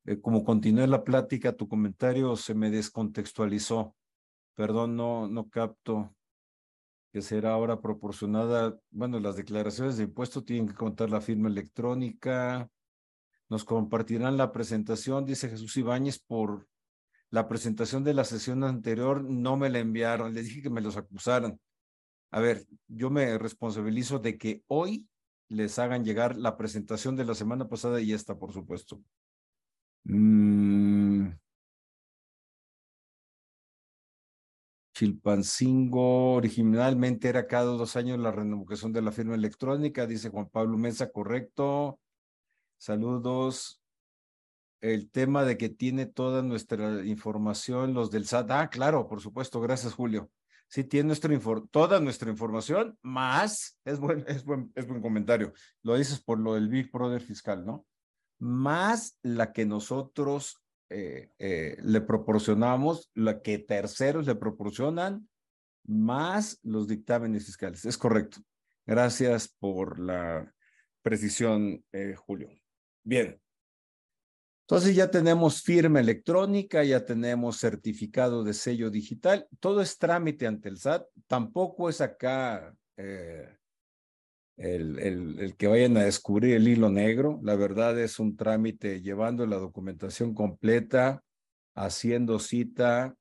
[0.05, 3.95] Eh, como continué la plática, tu comentario se me descontextualizó.
[4.55, 6.15] Perdón, no, no capto
[7.11, 12.69] que será ahora proporcionada, bueno, las declaraciones de impuesto tienen que contar la firma electrónica,
[13.49, 16.67] nos compartirán la presentación, dice Jesús Ibáñez, por
[17.31, 20.97] la presentación de la sesión anterior, no me la enviaron, les dije que me los
[20.97, 21.59] acusaran.
[22.31, 25.07] A ver, yo me responsabilizo de que hoy
[25.49, 29.01] les hagan llegar la presentación de la semana pasada y esta, por supuesto.
[30.05, 31.29] Mm,
[34.99, 40.77] Chilpancingo originalmente era cada dos años la renovación de la firma electrónica, dice Juan Pablo
[40.77, 41.99] Mesa, correcto.
[42.77, 43.81] Saludos.
[44.81, 48.51] El tema de que tiene toda nuestra información, los del SAT.
[48.51, 50.31] Ah, claro, por supuesto, gracias Julio.
[50.69, 51.37] Sí, tiene nuestra
[51.71, 56.53] toda nuestra información, más, es buen, es, buen, es buen comentario, lo dices por lo
[56.53, 57.87] del Big Brother fiscal, ¿no?
[58.37, 60.61] Más la que nosotros
[60.91, 65.27] eh, eh, le proporcionamos, lo que terceros le proporcionan,
[65.85, 67.85] más los dictámenes fiscales.
[67.85, 68.39] Es correcto.
[68.85, 70.53] Gracias por la
[71.01, 72.49] precisión, eh, Julio.
[73.03, 73.41] Bien.
[74.69, 79.47] Entonces ya tenemos firma electrónica, ya tenemos certificado de sello digital.
[79.59, 81.07] Todo es trámite ante el SAT.
[81.25, 87.39] Tampoco es acá el, el, que vayan a descubrir el hilo negro.
[87.41, 91.23] La verdad es un trámite llevando la documentación completa,
[91.73, 93.15] haciendo cita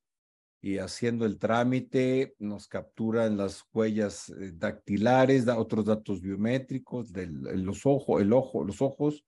[0.60, 2.34] y haciendo el trámite.
[2.38, 8.64] Nos capturan las huellas eh, dactilares, da otros datos biométricos, de los ojos, el ojo,
[8.64, 9.24] los ojos,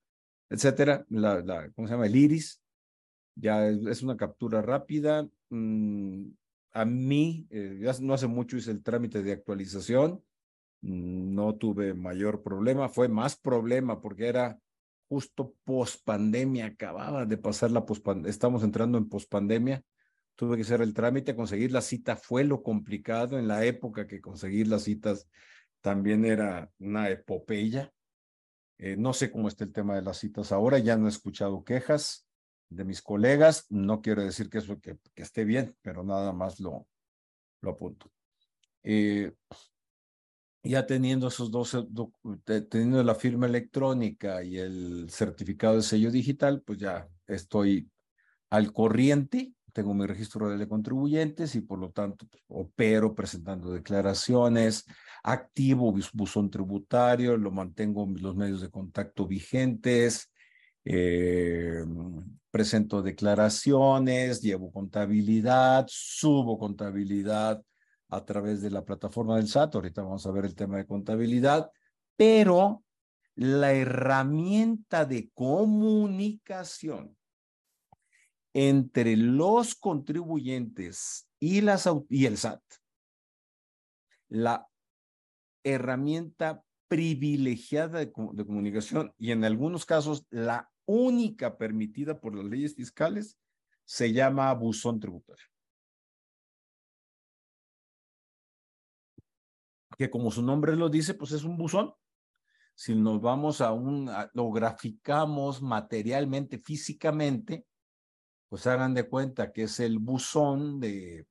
[0.51, 1.03] etcétera.
[1.09, 2.05] La, ¿Cómo se llama?
[2.05, 2.61] El iris.
[3.33, 5.27] Ya es, una captura rápida.
[5.49, 6.27] Mm,
[6.73, 10.21] a mí, eh, ya no hace mucho hice el trámite de actualización
[10.81, 14.59] no tuve mayor problema, fue más problema porque era
[15.07, 19.83] justo post pandemia, acababa de pasar la post estamos entrando en post pandemia,
[20.35, 24.21] tuve que hacer el trámite, conseguir la cita fue lo complicado en la época que
[24.21, 25.27] conseguir las citas
[25.81, 27.91] también era una epopeya.
[28.83, 31.63] Eh, no sé cómo está el tema de las citas ahora, ya no he escuchado
[31.63, 32.25] quejas
[32.67, 36.87] de mis colegas, no quiero decir que eso que, esté bien, pero nada más lo,
[37.61, 38.11] lo apunto.
[38.81, 39.33] Eh,
[40.63, 41.77] ya teniendo esos dos,
[42.69, 47.87] teniendo la firma electrónica y el certificado de sello digital, pues ya estoy
[48.49, 54.85] al corriente, tengo mi registro de contribuyentes y por lo tanto pues, opero presentando declaraciones,
[55.23, 60.31] activo buzón tributario, lo mantengo los medios de contacto vigentes,
[60.83, 61.83] eh,
[62.49, 67.61] presento declaraciones, llevo contabilidad, subo contabilidad
[68.09, 69.75] a través de la plataforma del SAT.
[69.75, 71.71] Ahorita vamos a ver el tema de contabilidad,
[72.17, 72.83] pero
[73.35, 77.15] la herramienta de comunicación
[78.53, 82.61] entre los contribuyentes y, las, y el SAT,
[84.29, 84.67] la
[85.63, 92.75] herramienta privilegiada de, de comunicación y en algunos casos la única permitida por las leyes
[92.75, 93.37] fiscales
[93.85, 95.51] se llama buzón tributario.
[100.01, 101.93] que como su nombre lo dice, pues es un buzón.
[102.73, 107.67] Si nos vamos a un, lo graficamos materialmente, físicamente,
[108.51, 111.25] pues hagan de cuenta que es el buzón de,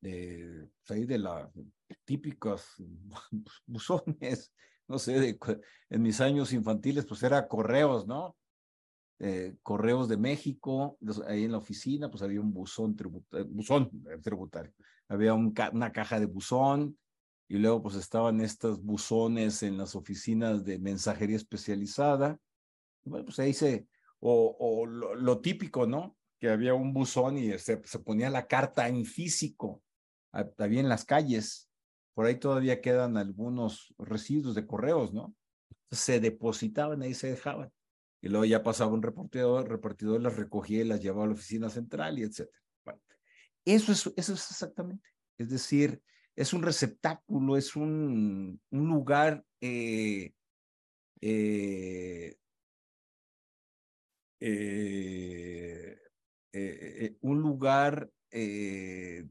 [0.00, 1.50] de, pues, de la
[2.04, 2.76] típicos
[3.66, 4.52] buzones,
[4.86, 5.38] no sé, de,
[5.90, 8.36] en mis años infantiles, pues era correos, ¿no?
[9.18, 10.96] Eh, correos de México,
[11.26, 13.90] ahí en la oficina, pues había un buzón, tributario, buzón
[14.22, 14.72] tributario,
[15.08, 16.96] había una caja de buzón,
[17.48, 22.38] y luego pues estaban estos buzones en las oficinas de mensajería especializada.
[23.02, 23.88] Bueno, pues ahí se,
[24.22, 26.16] o, lo, típico, ¿no?
[26.38, 29.82] Que había un buzón y se, ponía la carta en físico,
[30.32, 31.68] había en las calles.
[32.14, 35.34] Por ahí todavía quedan algunos residuos de correos, ¿no?
[35.90, 37.70] Se depositaban, ahí se dejaban.
[38.20, 41.68] Y luego ya pasaba un repartidor, repartidor las recogía y las llevaba a la oficina
[41.68, 42.62] central y etcétera.
[42.84, 43.00] Bueno,
[43.64, 45.08] eso es, eso es exactamente.
[45.38, 46.00] Es decir,
[46.36, 50.32] es un receptáculo, es un, un lugar eh,
[51.20, 52.36] eh,
[54.44, 55.96] eh,
[57.20, 59.26] un lugar de,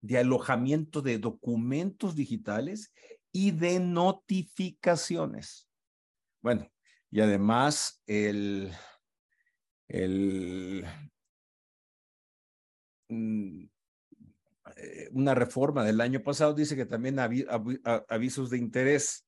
[0.00, 2.92] de alojamiento de documentos digitales
[3.32, 5.68] y de notificaciones.
[6.42, 6.70] Bueno,
[7.10, 8.72] y además el,
[9.88, 10.84] el,
[13.08, 13.64] mm,
[14.76, 19.26] eh, una reforma del año pasado dice que también avisos de interés.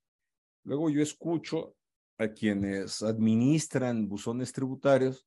[0.64, 1.76] Luego yo escucho
[2.20, 5.26] a quienes administran buzones tributarios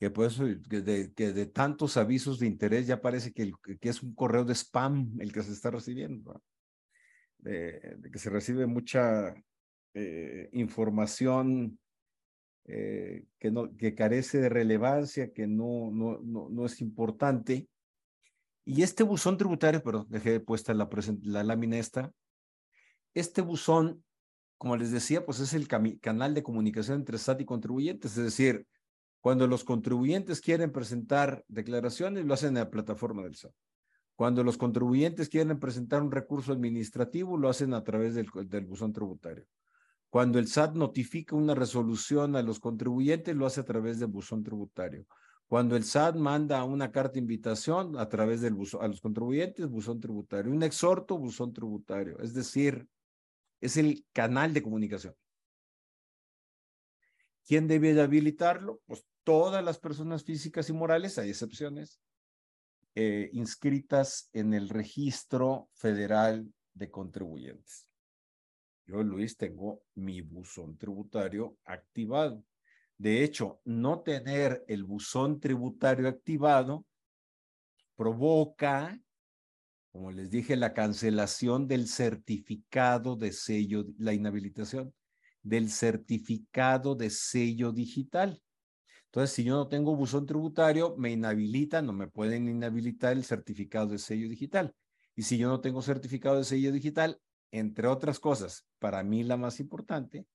[0.00, 0.38] que, pues,
[0.70, 4.44] que, de, que de tantos avisos de interés ya parece que, que, es un correo
[4.44, 6.42] de spam el que se está recibiendo,
[7.38, 9.34] de, que se recibe mucha
[9.92, 11.78] eh, información
[12.64, 17.68] eh, que, no, que carece de relevancia, que no, no, no, no es importante.
[18.64, 20.88] Y este buzón tributario, pero dejé puesta la,
[21.22, 22.10] la lámina esta,
[23.12, 24.02] este buzón,
[24.58, 28.66] como les decía, pues es el canal de comunicación entre SAT y contribuyentes, es decir,
[29.20, 33.52] cuando los contribuyentes quieren presentar declaraciones, lo hacen en la plataforma del SAT.
[34.16, 38.28] Cuando los contribuyentes quieren presentar un recurso administrativo, lo hacen a través del,
[38.66, 39.46] buzón tributario.
[40.08, 44.44] Cuando el SAT notifica una resolución a los contribuyentes, lo hace a través del buzón
[44.44, 45.06] tributario.
[45.48, 49.66] Cuando el SAT manda una carta de invitación a través del buzón, a los contribuyentes,
[49.68, 50.52] buzón tributario.
[50.52, 52.18] Un exhorto, buzón tributario.
[52.20, 52.86] Es decir,
[53.64, 55.14] es el canal de comunicación.
[57.46, 58.80] ¿Quién debe de habilitarlo?
[58.84, 61.98] Pues todas las personas físicas y morales, hay excepciones,
[62.94, 67.88] eh, inscritas en el registro federal de contribuyentes.
[68.86, 72.44] Yo, Luis, tengo mi buzón tributario activado.
[72.98, 76.84] De hecho, no tener el buzón tributario activado
[77.96, 79.00] provoca,
[79.94, 84.92] como les dije, la cancelación del certificado de sello, la inhabilitación
[85.44, 88.42] del certificado de sello digital.
[89.04, 93.86] Entonces, si yo no tengo buzón tributario, me inhabilitan, no me pueden inhabilitar el certificado
[93.86, 94.74] de sello digital.
[95.14, 97.20] Y si yo no tengo certificado de sello digital,
[97.52, 100.26] entre otras cosas, para mí la más importante,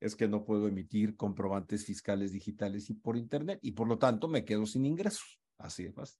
[0.00, 4.28] es que no puedo emitir comprobantes fiscales digitales y por Internet y por lo tanto
[4.28, 5.38] me quedo sin ingresos.
[5.58, 6.18] Así de fácil.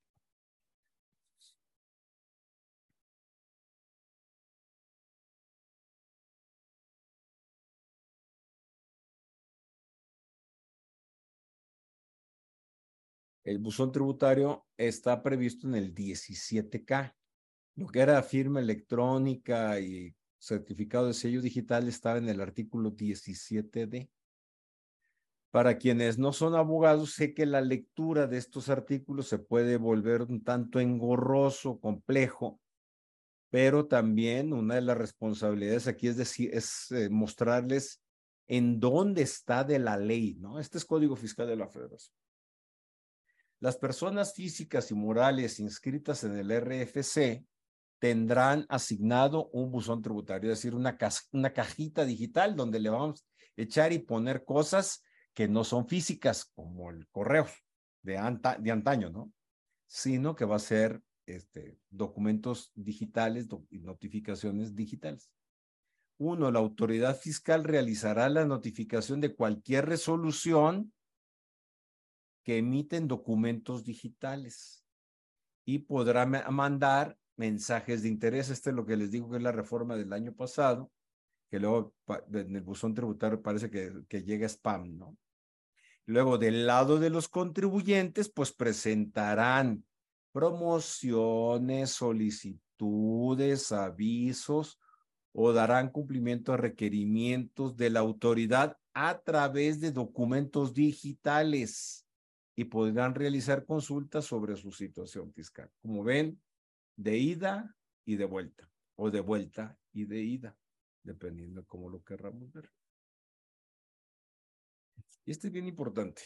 [13.45, 17.14] El buzón tributario está previsto en el 17K.
[17.76, 24.09] Lo que era firma electrónica y certificado de sello digital estaba en el artículo 17D.
[25.51, 30.22] Para quienes no son abogados, sé que la lectura de estos artículos se puede volver
[30.22, 32.61] un tanto engorroso, complejo,
[33.51, 38.03] pero también una de las responsabilidades aquí es decir, es eh, mostrarles
[38.49, 40.59] en dónde está de la ley, ¿no?
[40.59, 42.24] Este es Código Fiscal de la Federación.
[43.61, 47.44] Las personas físicas y morales inscritas en el RFC
[47.98, 50.98] tendrán asignado un buzón tributario, es decir, una,
[51.32, 55.02] una cajita digital donde le vamos a echar y poner cosas
[55.32, 57.46] que no son físicas, como el correo
[58.02, 58.20] de,
[58.61, 59.32] de antaño, ¿no?
[59.86, 65.30] Sino que va a ser este, documentos digitales y notificaciones digitales.
[66.18, 70.92] Uno, la autoridad fiscal realizará la notificación de cualquier resolución
[72.45, 74.84] que emiten documentos digitales
[75.64, 78.51] y podrá mandar mensajes de interés.
[78.51, 80.92] Este es lo que les digo que es la reforma del año pasado,
[81.51, 81.95] que luego
[82.32, 85.16] en el buzón tributario parece que, que llega spam, ¿no?
[86.07, 89.86] Luego, del lado de los contribuyentes, pues presentarán
[90.32, 94.78] promociones, solicitudes, avisos
[95.32, 102.03] o darán cumplimiento a requerimientos de la autoridad a través de documentos digitales
[102.57, 105.70] y podrán realizar consultas sobre su situación fiscal.
[105.82, 106.40] Como ven,
[106.96, 107.74] de ida
[108.05, 110.57] y de vuelta, o de vuelta y de ida,
[111.02, 112.70] dependiendo de cómo lo querramos ver.
[115.24, 116.22] Y este es bien importante.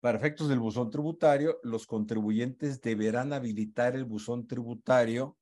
[0.00, 5.36] Para efectos del buzón tributario, los contribuyentes deberán habilitar el buzón tributario,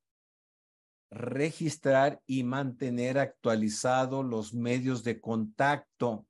[1.09, 6.27] registrar y mantener actualizados los medios de contacto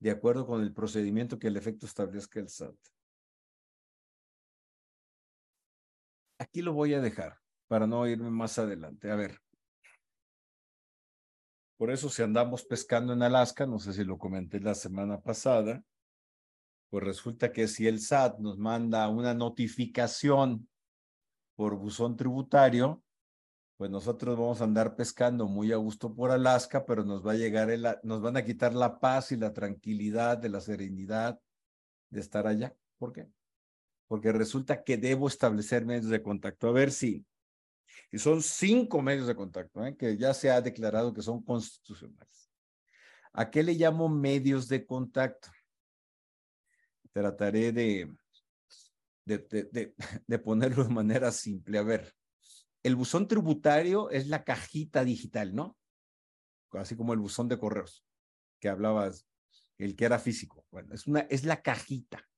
[0.00, 2.74] de acuerdo con el procedimiento que el efecto establezca el SAT.
[6.38, 7.38] Aquí lo voy a dejar
[7.68, 9.10] para no irme más adelante.
[9.10, 9.38] A ver.
[11.76, 15.82] Por eso si andamos pescando en Alaska, no sé si lo comenté la semana pasada,
[16.90, 20.68] pues resulta que si el SAT nos manda una notificación
[21.54, 23.02] por buzón tributario,
[23.80, 27.36] pues nosotros vamos a andar pescando muy a gusto por Alaska, pero nos va a
[27.36, 31.40] llegar el, nos van a quitar la paz y la tranquilidad de la serenidad
[32.10, 32.76] de estar allá.
[32.98, 33.30] ¿Por qué?
[34.06, 36.68] Porque resulta que debo establecer medios de contacto.
[36.68, 37.24] A ver si,
[38.12, 39.96] y son cinco medios de contacto, ¿eh?
[39.96, 42.50] que ya se ha declarado que son constitucionales.
[43.32, 45.48] ¿A qué le llamo medios de contacto?
[47.14, 48.14] trataré de,
[49.24, 49.94] de,
[50.26, 51.78] de, ponerlo de manera simple.
[51.78, 52.14] A ver,
[52.82, 55.76] el buzón tributario es la cajita digital, ¿no?
[56.72, 58.04] Así como el buzón de correos
[58.60, 59.26] que hablabas,
[59.78, 60.64] el que era físico.
[60.70, 62.28] Bueno, es, una, es la cajita.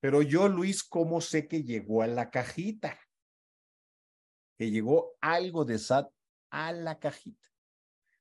[0.00, 2.98] Pero yo, Luis, ¿cómo sé que llegó a la cajita?
[4.58, 6.10] Que llegó algo de SAT
[6.50, 7.48] a la cajita.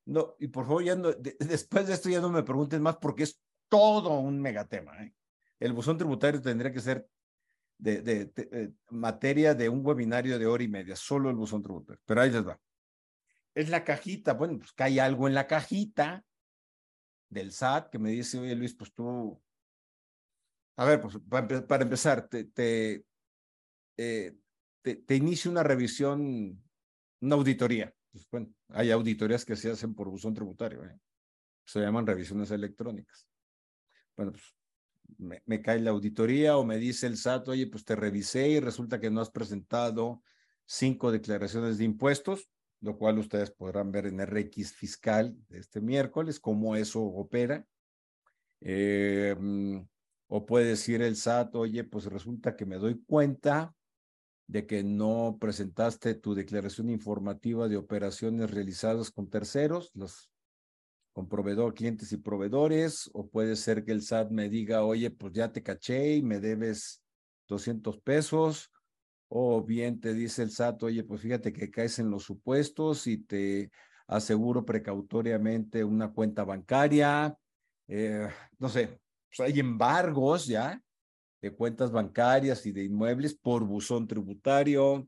[0.06, 3.42] No, y por favor, ya después de esto ya no me pregunten más porque es
[3.70, 5.04] todo un megatema.
[5.04, 5.16] ¿eh?
[5.60, 7.10] El buzón tributario tendría que ser
[7.78, 12.02] de, eh, materia de un webinario de hora y media, solo el buzón tributario.
[12.06, 12.60] Pero ahí les va.
[13.54, 16.24] Es la cajita, bueno, pues cae algo en la cajita
[17.30, 19.42] del SAT que me dice, oye Luis, pues tú,
[20.78, 23.06] a ver, pues para, empezar, te, te,
[23.98, 24.36] eh,
[24.82, 26.62] te, te, inicio una revisión,
[27.22, 27.94] una auditoría.
[28.12, 31.00] Pues, bueno, hay auditorías que se hacen por buzón tributario, ¿eh?
[31.66, 33.28] se llaman revisiones electrónicas
[34.16, 34.56] bueno, pues
[35.18, 39.00] me, cae la auditoría o me dice el SAT, oye, pues te revisé y resulta
[39.00, 40.22] que no has presentado
[40.66, 42.50] cinco declaraciones de impuestos,
[42.82, 47.66] lo cual ustedes podrán ver en RX fiscal de este miércoles, cómo eso opera.
[48.62, 49.36] Eh,
[50.28, 53.76] o puede decir el SAT, oye, pues resulta que me doy cuenta
[54.48, 60.30] de que no presentaste tu declaración informativa de operaciones realizadas con terceros, los
[61.16, 65.32] con proveedor, clientes y proveedores, o puede ser que el SAT me diga, oye, pues
[65.32, 67.02] ya te caché y me debes
[67.48, 68.70] 200 pesos,
[69.30, 73.20] o bien te dice el SAT, oye, pues fíjate que caes en los supuestos y
[73.20, 73.72] te
[74.08, 77.34] aseguro precautoriamente una cuenta bancaria,
[77.88, 78.28] eh,
[78.60, 79.00] no sé,
[79.30, 80.84] pues hay embargos ya
[81.42, 85.08] de cuentas bancarias y de inmuebles por buzón tributario,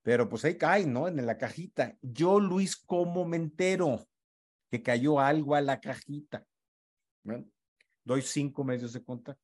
[0.00, 1.06] pero pues ahí cae, ¿no?
[1.06, 1.98] En la cajita.
[2.00, 4.08] Yo, Luis, ¿cómo me entero?
[4.70, 6.46] Que cayó algo a la cajita.
[8.04, 9.42] Doy cinco medios de contacto.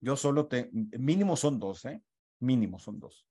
[0.00, 2.02] Yo solo te, mínimo son dos, ¿eh?
[2.40, 3.26] Mínimo son dos.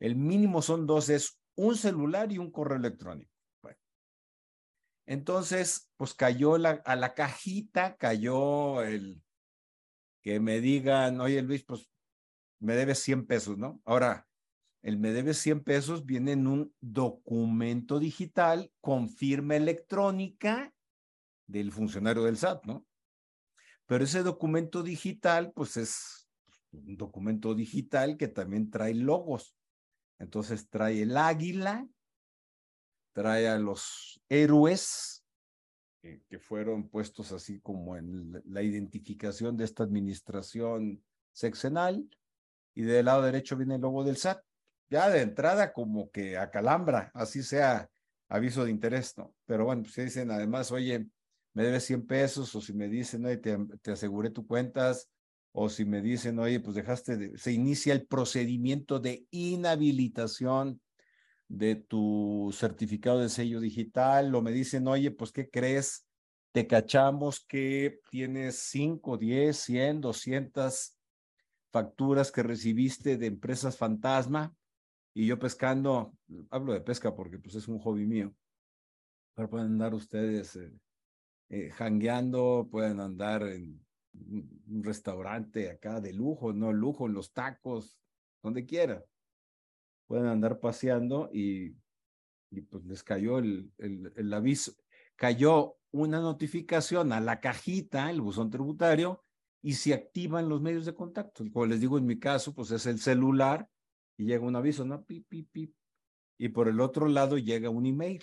[0.00, 3.30] El mínimo son dos, es un celular y un correo electrónico.
[3.62, 3.78] Bueno.
[5.06, 9.22] Entonces, pues cayó la, a la cajita, cayó el
[10.20, 11.88] que me digan, oye Luis, pues
[12.58, 13.80] me debes 100 pesos, ¿no?
[13.84, 14.26] Ahora,
[14.84, 20.74] el me debe 100 pesos viene en un documento digital con firma electrónica
[21.46, 22.86] del funcionario del SAT, ¿no?
[23.86, 26.28] Pero ese documento digital, pues es
[26.70, 29.56] un documento digital que también trae logos.
[30.18, 31.88] Entonces trae el águila,
[33.14, 35.24] trae a los héroes
[36.28, 42.06] que, fueron puestos así como en la identificación de esta administración sexenal,
[42.74, 44.44] y del lado derecho viene el logo del SAT
[44.94, 47.90] ya de entrada como que acalambra, así sea
[48.28, 49.34] aviso de interés, ¿no?
[49.44, 51.08] Pero bueno, pues dicen además, oye,
[51.52, 55.10] me debes 100 pesos, o si me dicen, oye, te, te aseguré tu cuentas,
[55.50, 60.80] o si me dicen, oye, pues dejaste, de, se inicia el procedimiento de inhabilitación
[61.48, 66.06] de tu certificado de sello digital, o me dicen, oye, pues, ¿qué crees?
[66.52, 70.96] Te cachamos que tienes 5, 10, 100, 200
[71.72, 74.54] facturas que recibiste de empresas fantasma
[75.14, 76.12] y yo pescando,
[76.50, 78.34] hablo de pesca porque pues es un hobby mío,
[79.34, 80.72] pero pueden andar ustedes eh,
[81.48, 83.80] eh jangueando, pueden andar en
[84.12, 87.98] un restaurante acá de lujo, no lujo, en los tacos,
[88.42, 89.04] donde quieran.
[90.06, 91.76] Pueden andar paseando y,
[92.50, 94.72] y pues les cayó el, el, el aviso,
[95.16, 99.24] cayó una notificación a la cajita, el buzón tributario,
[99.62, 101.44] y se activan los medios de contacto.
[101.52, 103.68] Como les digo, en mi caso, pues es el celular
[104.16, 105.04] y llega un aviso, ¿no?
[105.04, 105.74] Pip, pip, pip.
[106.38, 108.22] Y por el otro lado llega un email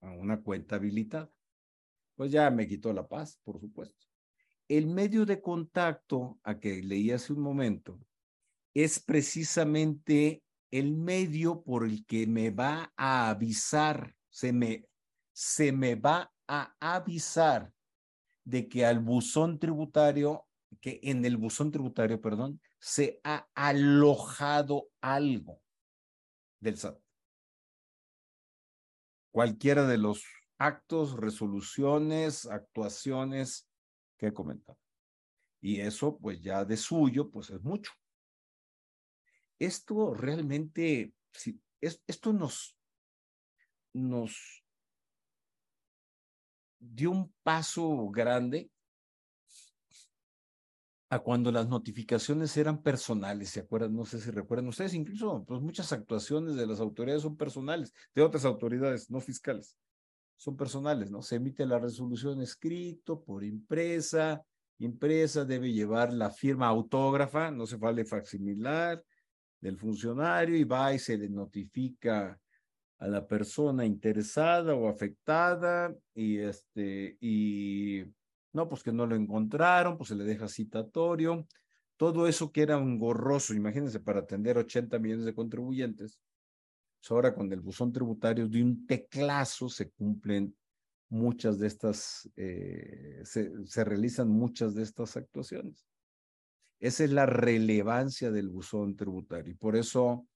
[0.00, 1.30] a una cuenta habilitada.
[2.16, 4.06] Pues ya me quitó la paz, por supuesto.
[4.68, 8.00] El medio de contacto a que leí hace un momento
[8.74, 14.86] es precisamente el medio por el que me va a avisar, se me,
[15.32, 17.72] se me va a avisar
[18.44, 20.46] de que al buzón tributario,
[20.80, 25.62] que en el buzón tributario, perdón, se ha alojado algo
[26.58, 26.98] del SAT.
[29.30, 30.24] Cualquiera de los
[30.58, 33.70] actos, resoluciones, actuaciones
[34.18, 34.80] que he comentado.
[35.60, 37.92] Y eso, pues ya de suyo, pues es mucho.
[39.60, 42.76] Esto realmente, si, esto nos,
[43.92, 44.64] nos
[46.80, 48.71] dio un paso grande
[51.12, 53.94] a cuando las notificaciones eran personales, ¿se acuerdan?
[53.94, 58.22] No sé si recuerdan ustedes, incluso pues muchas actuaciones de las autoridades son personales, de
[58.22, 59.76] otras autoridades no fiscales,
[60.36, 61.20] son personales, ¿no?
[61.20, 64.42] Se emite la resolución escrito por impresa,
[64.78, 69.04] impresa debe llevar la firma autógrafa, no se vale facsimilar
[69.60, 72.40] del funcionario y va y se le notifica
[73.00, 78.02] a la persona interesada o afectada y este y
[78.52, 81.46] no pues que no lo encontraron pues se le deja citatorio.
[81.96, 86.20] Todo eso que era un gorroso imagínense para atender 80 millones de contribuyentes
[87.00, 90.56] pues ahora con el buzón tributario de un teclazo se cumplen
[91.08, 95.86] muchas de estas eh, se, se realizan muchas de estas actuaciones.
[96.80, 99.52] Esa es la relevancia del buzón tributario.
[99.52, 100.26] Y por eso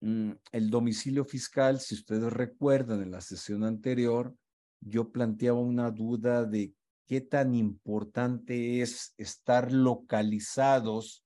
[0.00, 4.34] Mm, el domicilio fiscal, si ustedes recuerdan en la sesión anterior,
[4.80, 6.72] yo planteaba una duda de
[7.10, 11.24] qué tan importante es estar localizados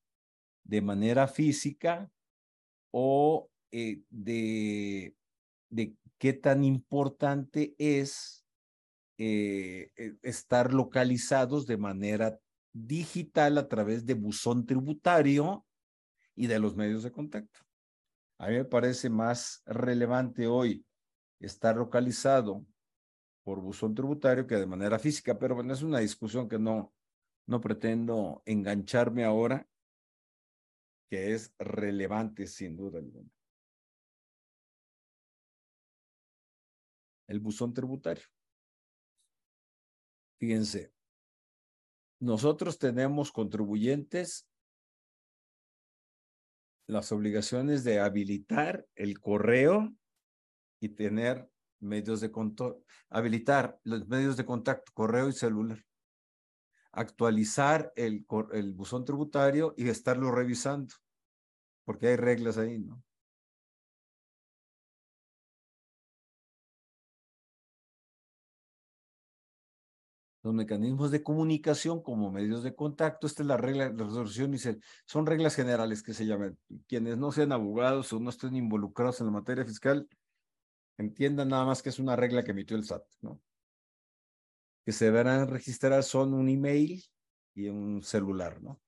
[0.62, 2.11] de manera física
[2.91, 5.14] o eh, de,
[6.16, 8.47] qué tan importante es
[9.18, 12.41] eh, eh, estar localizados de manera
[12.72, 15.66] digital a través de buzón tributario
[16.35, 17.61] y de los medios de contacto.
[18.39, 20.87] A mí me parece más relevante hoy
[21.41, 22.64] estar localizado
[23.45, 26.95] por buzón tributario que de manera física, pero bueno, es una discusión que no,
[27.47, 29.68] no pretendo engancharme ahora,
[31.11, 33.30] que es relevante sin duda alguna.
[37.28, 38.24] El buzón tributario.
[40.40, 40.92] Fíjense,
[42.20, 44.49] nosotros tenemos contribuyentes
[46.86, 49.95] las obligaciones de habilitar el correo
[50.80, 51.51] y tener
[51.85, 55.85] medios de contacto, habilitar los medios de contacto, correo y celular,
[56.93, 60.95] actualizar el, el buzón tributario y estarlo revisando,
[61.85, 63.03] porque hay reglas ahí, ¿no?
[70.45, 73.26] los mecanismos de comunicación como medios de contacto.
[73.26, 74.59] Esta es la regla de resolución y
[75.07, 76.59] son reglas generales que se llaman.
[76.87, 80.07] Quienes no sean abogados o no estén involucrados en la materia fiscal,
[80.99, 83.40] entiendan nada más que es una regla que emitió el SAT, ¿no?
[84.84, 87.03] Que se deberán registrar son un email
[87.55, 88.80] y un celular, ¿no?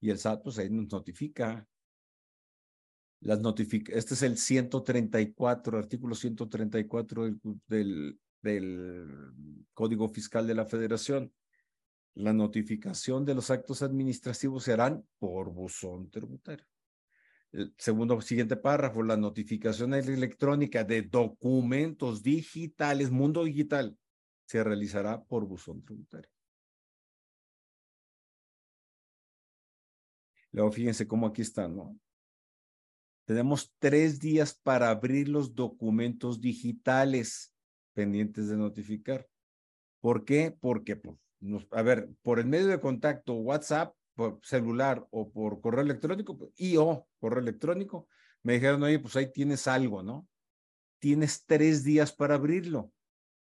[0.00, 1.66] Y el SAT, pues ahí nos notifica
[3.24, 9.08] las notifica este es el 134, artículo 134 del, del, del
[9.72, 11.32] Código Fiscal de la Federación.
[12.12, 16.66] La notificación de los actos administrativos se harán por buzón tributario.
[17.54, 23.96] El segundo, siguiente párrafo, la notificación electrónica de documentos digitales, mundo digital,
[24.44, 26.28] se realizará por buzón tributario.
[30.50, 31.96] Luego fíjense cómo aquí están, ¿no?
[33.24, 37.54] Tenemos tres días para abrir los documentos digitales
[37.92, 39.28] pendientes de notificar.
[40.00, 40.50] ¿Por qué?
[40.60, 41.16] Porque, pues,
[41.70, 46.50] a ver, por el medio de contacto, WhatsApp, por celular o por correo electrónico, pues,
[46.56, 48.08] y o correo electrónico,
[48.42, 50.28] me dijeron, oye, pues ahí tienes algo, ¿no?
[50.98, 52.92] Tienes tres días para abrirlo.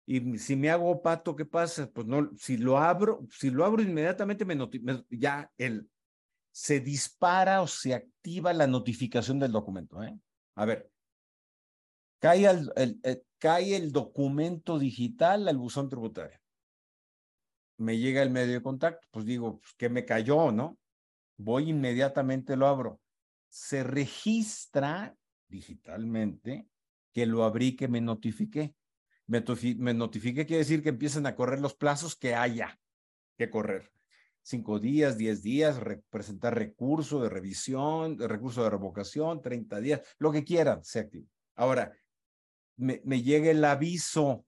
[0.07, 1.89] Y si me hago pato, ¿qué pasa?
[1.91, 4.59] Pues no, si lo abro, si lo abro inmediatamente, me,
[5.09, 5.89] ya el,
[6.51, 10.03] se dispara o se activa la notificación del documento.
[10.03, 10.19] ¿eh?
[10.57, 10.91] A ver,
[12.19, 12.73] cae el,
[13.39, 16.39] cae el documento digital al buzón tributario.
[17.81, 20.78] Me llega el medio de contacto, pues digo, pues, que me cayó, ¿no?
[21.39, 23.01] Voy inmediatamente, lo abro.
[23.49, 25.16] Se registra
[25.49, 26.68] digitalmente
[27.12, 28.74] que lo abrí, que me notifiqué.
[29.26, 29.43] Me,
[29.95, 32.78] notifiqué quiere decir que empiezan a correr los plazos que haya
[33.39, 33.91] que correr.
[34.43, 40.45] Cinco días, diez días, presentar recurso de revisión, recurso de revocación, treinta días, lo que
[40.45, 41.28] quieran, se activa.
[41.55, 41.97] Ahora,
[42.76, 44.45] me, me llega el aviso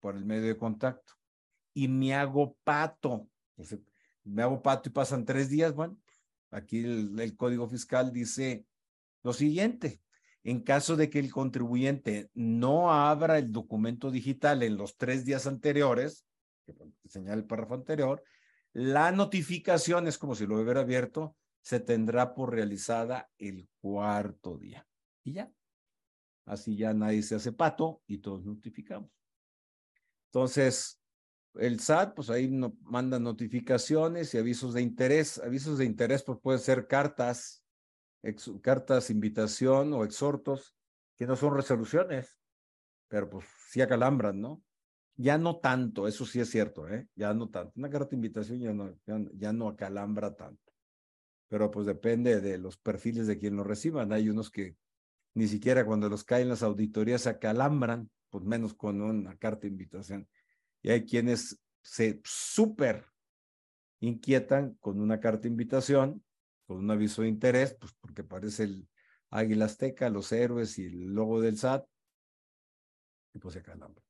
[0.00, 1.14] por el medio de contacto
[1.74, 3.28] y me hago pato.
[4.22, 5.98] me hago pato y pasan tres días, bueno,
[6.50, 8.64] aquí el, Código Fiscal dice
[9.22, 10.00] lo siguiente,
[10.44, 15.46] en caso de que el contribuyente no abra el documento digital en los tres días
[15.46, 16.24] anteriores,
[16.64, 16.74] que
[17.08, 18.22] señala el párrafo anterior,
[18.72, 24.86] la notificación es como si lo hubiera abierto, se tendrá por realizada el cuarto día.
[25.22, 25.50] Y ya.
[26.44, 29.10] Así ya nadie se hace pato y todos notificamos.
[30.26, 31.00] Entonces,
[31.56, 35.38] el SAT, pues ahí no, manda notificaciones y avisos de interés.
[35.38, 37.64] Avisos de interés, pues pueden ser cartas,
[38.62, 40.76] cartas, invitación o exhortos,
[41.16, 42.40] que no son resoluciones,
[43.08, 44.62] pero pues sí acalambran, ¿no?
[45.16, 47.06] Ya no tanto, eso sí es cierto, ¿eh?
[47.14, 47.72] Ya no tanto.
[47.76, 50.72] Una carta de invitación ya no, ya, no acalambra tanto.
[51.48, 54.12] Pero pues depende de los perfiles de quien lo reciban.
[54.12, 54.76] Hay unos que
[55.34, 59.68] ni siquiera cuando los caen las auditorías se acalambran, pues menos con una carta de
[59.68, 60.28] invitación
[60.84, 63.06] y hay quienes se súper
[64.00, 66.22] inquietan con una carta de invitación,
[66.66, 68.88] con un aviso de interés, pues porque parece el
[69.30, 71.86] águila azteca, los héroes y el logo del SAT,
[73.32, 74.04] y pues se calambra.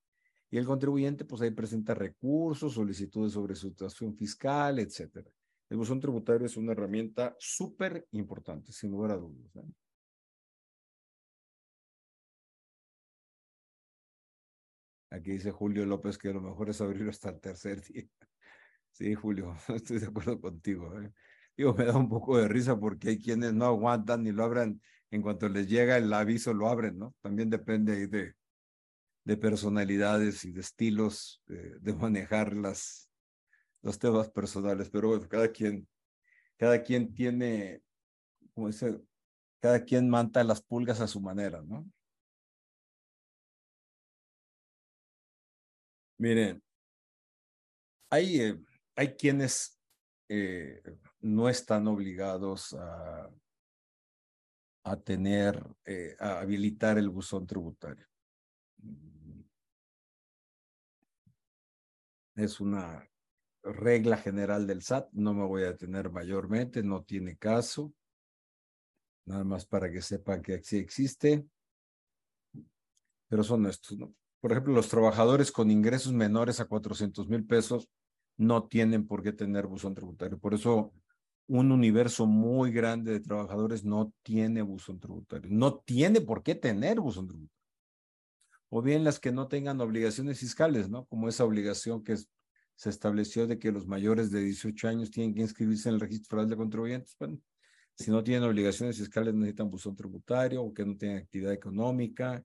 [0.50, 5.30] Y el contribuyente, pues ahí presenta recursos, solicitudes sobre su situación fiscal, etcétera.
[5.70, 9.56] El buzón tributario es una herramienta súper importante, sin lugar a dudas.
[9.56, 9.62] ¿eh?
[15.14, 18.04] Aquí dice Julio López que lo mejor es abrirlo hasta el tercer día.
[18.90, 21.00] Sí, Julio, estoy de acuerdo contigo.
[21.00, 21.12] ¿eh?
[21.56, 24.80] Digo, me da un poco de risa porque hay quienes no aguantan ni lo abran.
[25.10, 27.12] En cuanto les llega el aviso, lo abren, ¿no?
[27.20, 28.34] También depende de,
[29.24, 33.10] de personalidades y de estilos de, manejar las,
[33.82, 34.90] los temas personales.
[34.90, 35.88] Pero bueno, cada quien,
[36.56, 37.82] cada quien tiene,
[38.54, 39.00] como dice,
[39.60, 41.84] cada quien manta las pulgas a su manera, ¿no?
[46.18, 46.62] Miren,
[48.10, 48.60] hay, eh,
[48.94, 49.80] hay quienes
[50.28, 50.82] eh,
[51.20, 53.30] no están obligados a,
[54.84, 58.06] a tener, eh, a habilitar el buzón tributario.
[62.36, 63.08] Es una
[63.62, 67.92] regla general del SAT, no me voy a detener mayormente, no tiene caso.
[69.26, 71.46] Nada más para que sepan que sí existe.
[73.28, 74.14] Pero son estos, ¿no?
[74.44, 77.88] Por ejemplo, los trabajadores con ingresos menores a 400 mil pesos
[78.36, 80.38] no tienen por qué tener buzón tributario.
[80.38, 80.92] Por eso
[81.46, 85.50] un universo muy grande de trabajadores no tiene buzón tributario.
[85.50, 87.58] No tiene por qué tener buzón tributario.
[88.68, 91.06] O bien las que no tengan obligaciones fiscales, ¿no?
[91.06, 95.40] Como esa obligación que se estableció de que los mayores de 18 años tienen que
[95.40, 97.16] inscribirse en el registro federal de contribuyentes.
[97.18, 97.38] Bueno,
[97.94, 102.44] si no tienen obligaciones fiscales necesitan buzón tributario o que no tienen actividad económica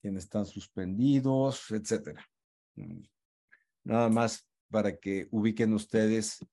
[0.00, 2.26] quienes están suspendidos, etcétera.
[3.84, 6.44] Nada más para que ubiquen ustedes.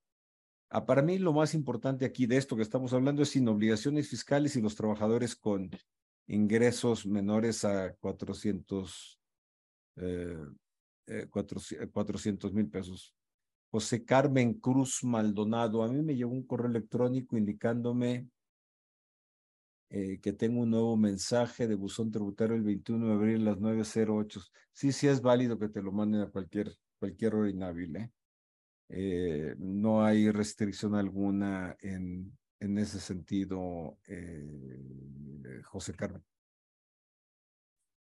[0.70, 4.10] Ah, para mí lo más importante aquí de esto que estamos hablando es sin obligaciones
[4.10, 5.70] fiscales y los trabajadores con
[6.28, 9.20] ingresos menores a 400
[9.98, 10.38] eh,
[11.08, 11.28] eh,
[12.54, 13.16] mil pesos.
[13.70, 18.28] José Carmen Cruz Maldonado, a mí me llegó un correo electrónico indicándome
[19.90, 23.60] eh, que tengo un nuevo mensaje de buzón tributario el 21 de abril a las
[23.60, 24.42] 9.08.
[24.74, 27.96] Sí, sí es válido que te lo manden a cualquier, cualquier hora inhábil.
[27.96, 28.12] ¿eh?
[28.90, 33.98] Eh, no hay restricción alguna en, en ese sentido,
[35.64, 36.24] José Carmen.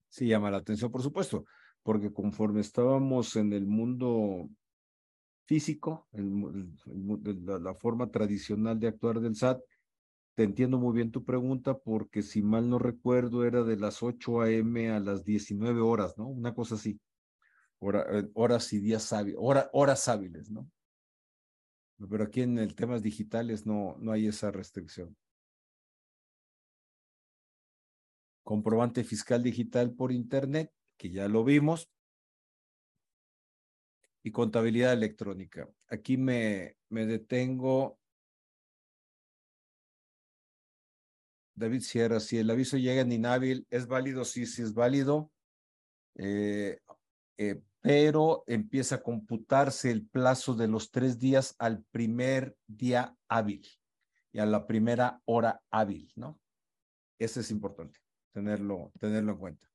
[0.09, 1.45] Sí llama la atención, por supuesto,
[1.81, 4.47] porque conforme estábamos en el mundo
[5.45, 9.61] físico, la forma tradicional de actuar del SAT,
[10.35, 14.41] te entiendo muy bien tu pregunta porque si mal no recuerdo era de las 8
[14.41, 14.89] a.m.
[14.89, 16.27] a las 19 horas, ¿no?
[16.27, 16.99] Una cosa así.
[17.81, 20.69] Eh, horas y días hábiles, horas hábiles, ¿no?
[22.09, 25.15] Pero aquí en el temas digitales no, no hay esa restricción.
[28.43, 31.89] Comprobante fiscal digital por internet, que ya lo vimos.
[34.23, 35.69] Y contabilidad electrónica.
[35.89, 37.99] Aquí me, me detengo
[41.55, 44.25] David Sierra, si el aviso llega en inhábil, ¿es válido?
[44.25, 45.31] Sí, sí es válido.
[46.15, 46.79] Eh,
[47.37, 53.67] eh, pero empieza a computarse el plazo de los tres días al primer día hábil
[54.31, 56.39] y a la primera hora hábil, ¿no?
[57.19, 57.99] Eso es importante,
[58.31, 59.69] tenerlo, tenerlo en cuenta.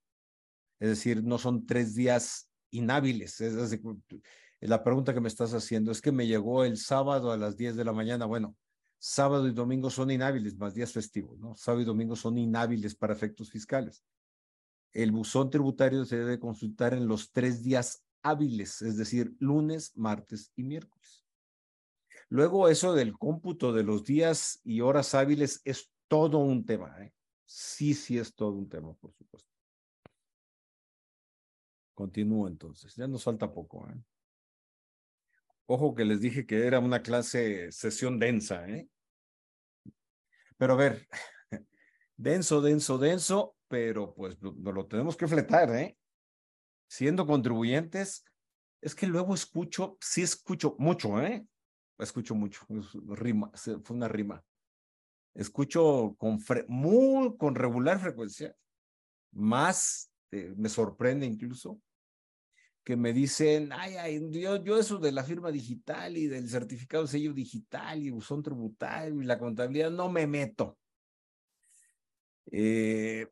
[0.80, 3.40] Es decir, no son tres días inhábiles.
[3.40, 3.82] Es decir,
[4.60, 7.76] la pregunta que me estás haciendo es que me llegó el sábado a las 10
[7.76, 8.26] de la mañana.
[8.26, 8.56] Bueno,
[8.98, 11.54] sábado y domingo son inhábiles, más días festivos, ¿no?
[11.56, 14.04] Sábado y domingo son inhábiles para efectos fiscales.
[14.92, 20.52] El buzón tributario se debe consultar en los tres días hábiles, es decir, lunes, martes
[20.56, 21.24] y miércoles.
[22.28, 26.94] Luego, eso del cómputo de los días y horas hábiles es todo un tema.
[27.02, 27.12] ¿eh?
[27.44, 29.48] Sí, sí es todo un tema, por supuesto.
[31.94, 33.88] Continúo entonces, ya nos falta poco.
[33.88, 33.96] ¿eh?
[35.70, 38.88] Ojo que les dije que era una clase, sesión densa, ¿eh?
[40.56, 41.06] Pero a ver,
[42.16, 45.98] denso, denso, denso, pero pues no lo tenemos que fletar, ¿eh?
[46.88, 48.24] Siendo contribuyentes,
[48.80, 51.46] es que luego escucho, sí escucho mucho, ¿eh?
[51.98, 52.64] Escucho mucho,
[53.06, 54.42] rima, fue una rima.
[55.34, 58.56] Escucho con, muy, con regular frecuencia,
[59.32, 61.78] más, eh, me sorprende incluso,
[62.88, 67.02] que me dicen, ay, ay, yo, yo eso de la firma digital y del certificado
[67.02, 70.78] de sello digital y buzón tributario y la contabilidad, no me meto.
[72.50, 73.26] Eh,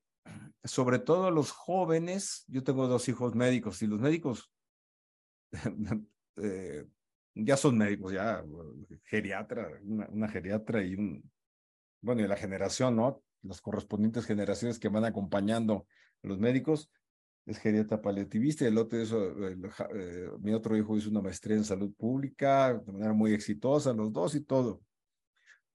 [0.63, 4.53] sobre todo los jóvenes, yo tengo dos hijos médicos y los médicos
[6.37, 6.85] eh,
[7.35, 8.45] ya son médicos, ya
[9.05, 11.33] geriatra, una, geriatra y un,
[12.03, 13.23] bueno, y la generación, ¿no?
[13.41, 15.87] Las correspondientes generaciones que van acompañando
[16.23, 16.91] a los médicos,
[17.47, 21.65] es geriatra paliativista y el otro, eso, eh, mi otro hijo hizo una maestría en
[21.65, 24.83] salud pública de manera muy exitosa, los dos y todo.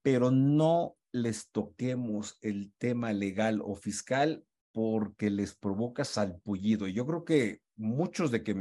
[0.01, 4.43] Pero no les toquemos el tema legal o fiscal
[4.73, 6.87] porque les provoca salpullido.
[6.87, 8.53] Yo creo que muchos de, que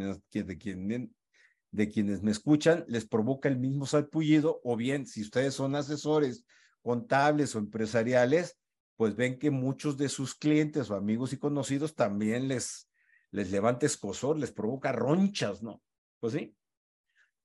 [1.73, 6.45] de quienes me escuchan les provoca el mismo salpullido o bien si ustedes son asesores
[6.83, 8.57] contables o empresariales,
[8.97, 12.90] pues ven que muchos de sus clientes o amigos y conocidos también les
[13.31, 15.83] les levanta escosor, les provoca ronchas, ¿no?
[16.19, 16.57] Pues sí.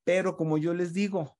[0.04, 1.38] Pero como yo les digo,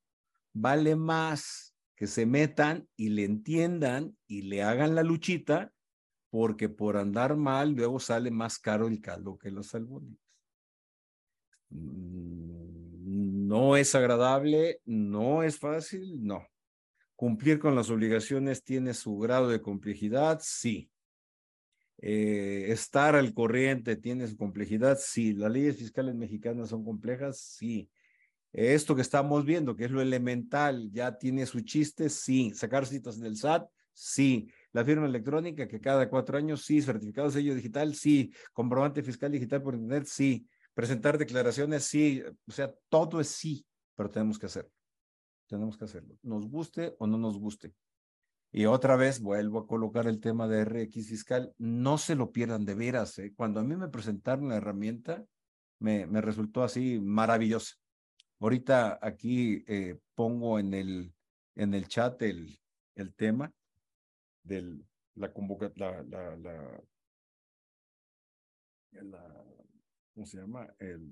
[0.54, 5.72] vale más que se metan y le entiendan y le hagan la luchita,
[6.30, 10.20] porque por andar mal luego sale más caro el caldo que los albóndigas.
[11.70, 16.46] Mm, no es agradable, no es fácil, no.
[17.16, 20.92] Cumplir con las obligaciones tiene su grado de complejidad, sí.
[21.98, 25.34] Eh, estar al corriente tiene su complejidad, sí.
[25.34, 27.90] Las leyes fiscales mexicanas son complejas, sí.
[28.52, 32.52] Esto que estamos viendo, que es lo elemental, ya tiene su chiste, sí.
[32.54, 34.50] Sacar citas del SAT, sí.
[34.72, 36.82] La firma electrónica, que cada cuatro años, sí.
[36.82, 38.32] Certificado de sello digital, sí.
[38.54, 40.48] Comprobante fiscal digital por internet, sí.
[40.74, 42.22] Presentar declaraciones, sí.
[42.48, 43.66] O sea, todo es sí,
[43.96, 44.72] pero tenemos que hacerlo.
[45.48, 46.18] Tenemos que hacerlo.
[46.24, 47.74] Nos guste o no nos guste.
[48.58, 51.54] Y otra vez vuelvo a colocar el tema de RX fiscal.
[51.58, 53.20] No se lo pierdan de veras.
[53.20, 53.34] ¿eh?
[53.36, 55.26] Cuando a mí me presentaron la herramienta,
[55.80, 57.76] me, me resultó así maravillosa.
[58.40, 61.14] Ahorita aquí eh, pongo en el,
[61.56, 62.58] en el chat el,
[62.96, 63.52] el tema
[64.44, 64.80] de
[65.16, 66.82] la convocatoria, la, la,
[70.14, 70.74] ¿cómo se llama?
[70.80, 71.12] El,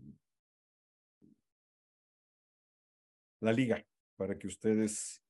[3.42, 3.86] la liga,
[4.16, 5.22] para que ustedes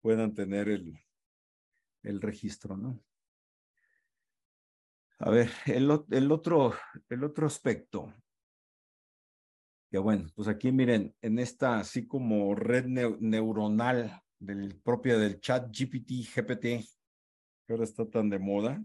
[0.00, 0.96] puedan tener el,
[2.02, 3.02] el registro, ¿no?
[5.20, 6.74] A ver, el, el, otro,
[7.08, 8.12] el otro aspecto.
[9.90, 15.70] Que bueno, pues aquí miren, en esta así como red neuronal del propia del chat
[15.72, 16.62] GPT, GPT,
[17.66, 18.84] que ahora está tan de moda,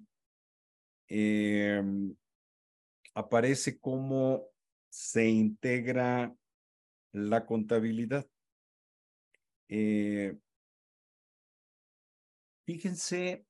[1.07, 2.15] em,
[3.13, 4.47] aparece cómo
[4.89, 6.33] se integra
[7.11, 8.25] la contabilidad.
[9.67, 10.37] Eh,
[12.65, 13.45] Fíjense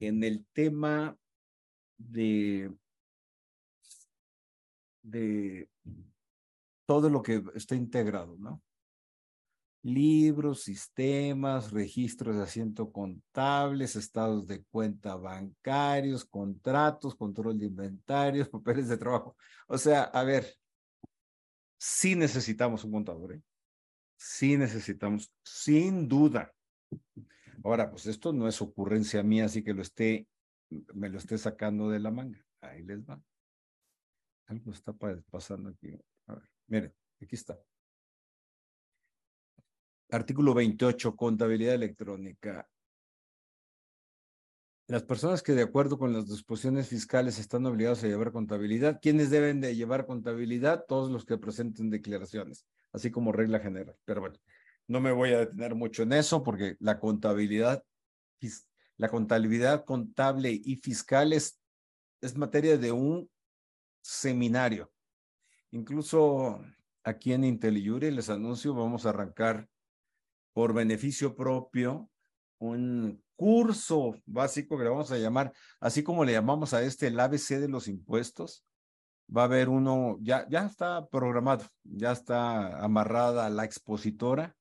[0.00, 1.18] en el tema
[1.96, 2.72] de,
[5.02, 5.68] de
[6.86, 8.62] todo lo que está integrado, ¿no?
[9.82, 18.88] Libros, sistemas, registros de asiento contables, estados de cuenta bancarios, contratos, control de inventarios, papeles
[18.88, 19.36] de trabajo.
[19.66, 20.46] O sea, a ver,
[21.78, 23.42] sí necesitamos un contador, ¿eh?
[24.16, 26.52] Sí necesitamos, sin duda.
[27.64, 30.26] Ahora, pues esto no es ocurrencia mía, así que lo esté,
[30.94, 32.44] me lo esté sacando de la manga.
[32.60, 33.20] Ahí les va.
[34.46, 34.92] Algo está
[35.30, 35.98] pasando aquí.
[36.26, 37.58] A ver, miren, aquí está.
[40.10, 42.66] Artículo 28, contabilidad electrónica.
[44.86, 49.28] las personas que de acuerdo con las disposiciones fiscales están obligados a llevar contabilidad, ¿quiénes
[49.28, 50.86] deben de llevar contabilidad?
[50.88, 53.96] Todos los que presenten declaraciones, así como regla general.
[54.06, 54.38] Pero bueno,
[54.88, 57.84] no me voy a detener mucho en eso porque la contabilidad,
[58.96, 61.60] la contabilidad contable y fiscal es,
[62.34, 63.30] materia de un
[64.00, 64.90] seminario.
[65.70, 66.60] Incluso
[67.04, 69.68] aquí en IntelliJury les anuncio, vamos a arrancar
[70.52, 72.10] por beneficio propio
[72.58, 77.20] un curso básico que le vamos a llamar, así como le llamamos a este el
[77.20, 78.64] ABC de los impuestos,
[79.34, 84.56] va a haber uno, ya, ya está programado, ya está amarrada la expositora.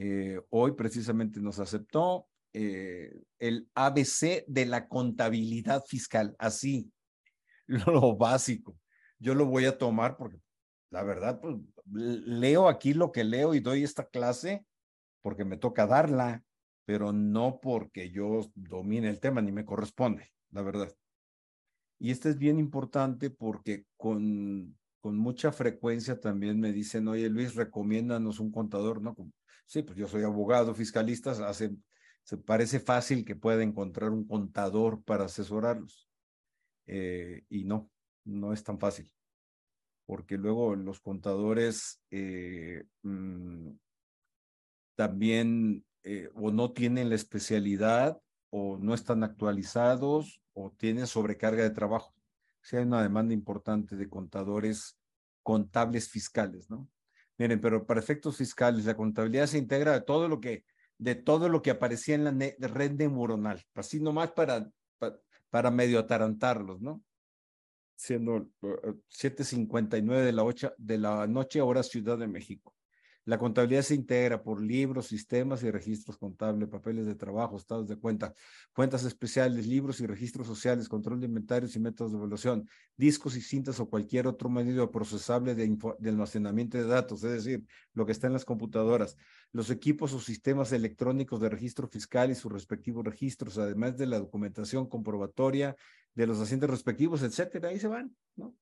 [0.00, 6.92] Eh, hoy precisamente nos aceptó eh, el ABC de la contabilidad fiscal, así,
[7.66, 8.78] lo básico.
[9.18, 10.38] Yo lo voy a tomar porque
[10.90, 11.56] la verdad, pues
[11.90, 14.64] leo aquí lo que leo y doy esta clase
[15.20, 16.44] porque me toca darla
[16.88, 20.90] pero no porque yo domine el tema ni me corresponde, la verdad.
[21.98, 27.56] Y esto es bien importante porque con, con mucha frecuencia también me dicen, oye Luis,
[27.56, 29.14] recomiéndanos un contador, ¿no?
[29.68, 31.76] Sí, pues yo soy abogado, fiscalista, hace,
[32.22, 36.08] se parece fácil que pueda encontrar un contador para asesorarlos.
[36.86, 37.90] Eh, y no,
[38.24, 39.12] no es tan fácil,
[40.06, 43.72] porque luego los contadores eh, mm,
[44.94, 51.70] también eh, o no tienen la especialidad o no están actualizados o tienen sobrecarga de
[51.70, 52.14] trabajo.
[52.62, 54.98] Si hay una demanda importante de contadores
[55.42, 56.88] contables fiscales, ¿no?
[57.38, 60.64] Miren, pero para efectos fiscales, la contabilidad se integra de todo lo que,
[60.98, 62.32] de todo lo que aparecía en la
[62.68, 64.68] red neuronal, así nomás para,
[64.98, 67.02] para, para medio atarantarlos, ¿no?
[67.96, 72.74] Siendo 7.59 eh, de la, de la noche, hora Ciudad de México.
[73.28, 77.98] La contabilidad se integra por libros, sistemas y registros contables, papeles de trabajo, estados de
[77.98, 78.32] cuenta,
[78.72, 82.66] cuentas especiales, libros y registros sociales, control de inventarios y métodos de evaluación,
[82.96, 85.76] discos y cintas o cualquier otro medio procesable de,
[86.08, 89.18] almacenamiento de datos, es decir, lo que está en las computadoras,
[89.52, 94.20] los equipos o sistemas electrónicos de registro fiscal y sus respectivos registros, además de la
[94.20, 95.76] documentación comprobatoria
[96.14, 98.54] de los asientos respectivos, etcétera, ahí se van, ¿no?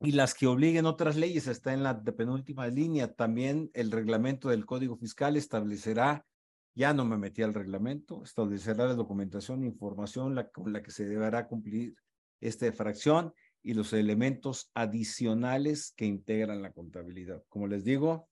[0.00, 3.12] Y las que obliguen otras leyes está en la penúltima línea.
[3.12, 6.26] También el reglamento del Código Fiscal establecerá,
[6.74, 11.46] ya no me metí al reglamento, establecerá la documentación información con la que se deberá
[11.46, 11.94] cumplir
[12.40, 17.42] esta fracción y los elementos adicionales que integran la contabilidad.
[17.50, 18.30] Como les digo,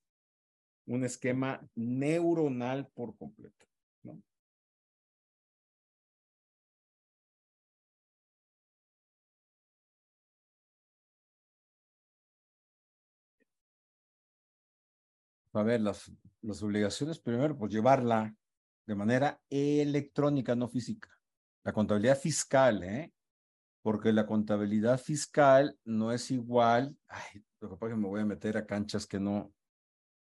[0.86, 3.66] un esquema neuronal por completo.
[15.58, 16.10] A ver, las,
[16.42, 18.34] las obligaciones, primero, pues llevarla
[18.86, 21.10] de manera electrónica, no física.
[21.64, 23.12] La contabilidad fiscal, ¿eh?
[23.82, 26.96] Porque la contabilidad fiscal no es igual.
[27.08, 29.52] Ay, lo que pasa es que me voy a meter a canchas que no,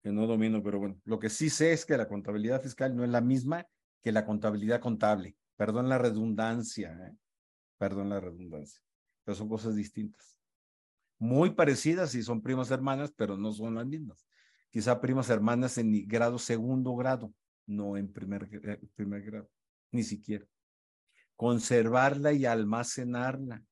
[0.01, 3.03] que no domino, pero bueno, lo que sí sé es que la contabilidad fiscal no
[3.03, 3.65] es la misma
[4.03, 5.37] que la contabilidad contable.
[5.55, 7.15] Perdón la redundancia, ¿eh?
[7.77, 8.81] Perdón la redundancia.
[9.23, 10.37] Pero son cosas distintas.
[11.19, 14.26] Muy parecidas y son primas hermanas, pero no son las mismas
[14.71, 17.33] quizá primas hermanas en grado segundo grado,
[17.65, 19.49] no en primer, eh, primer grado,
[19.91, 20.45] ni siquiera.
[21.35, 23.63] Conservarla y almacenarla.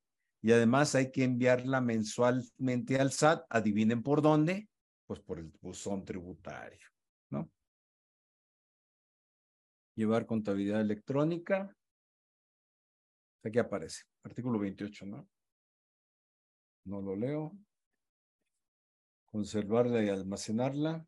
[0.41, 3.46] Y además hay que enviarla mensualmente al SAT.
[3.50, 4.70] Adivinen por dónde.
[5.08, 6.88] Pues por el buzón tributario,
[7.32, 7.50] ¿no?
[9.96, 11.76] Llevar contabilidad electrónica.
[13.43, 15.28] Aquí aparece, artículo 28, ¿no?
[16.86, 17.58] No lo leo
[19.36, 21.05] conservarla y almacenarla.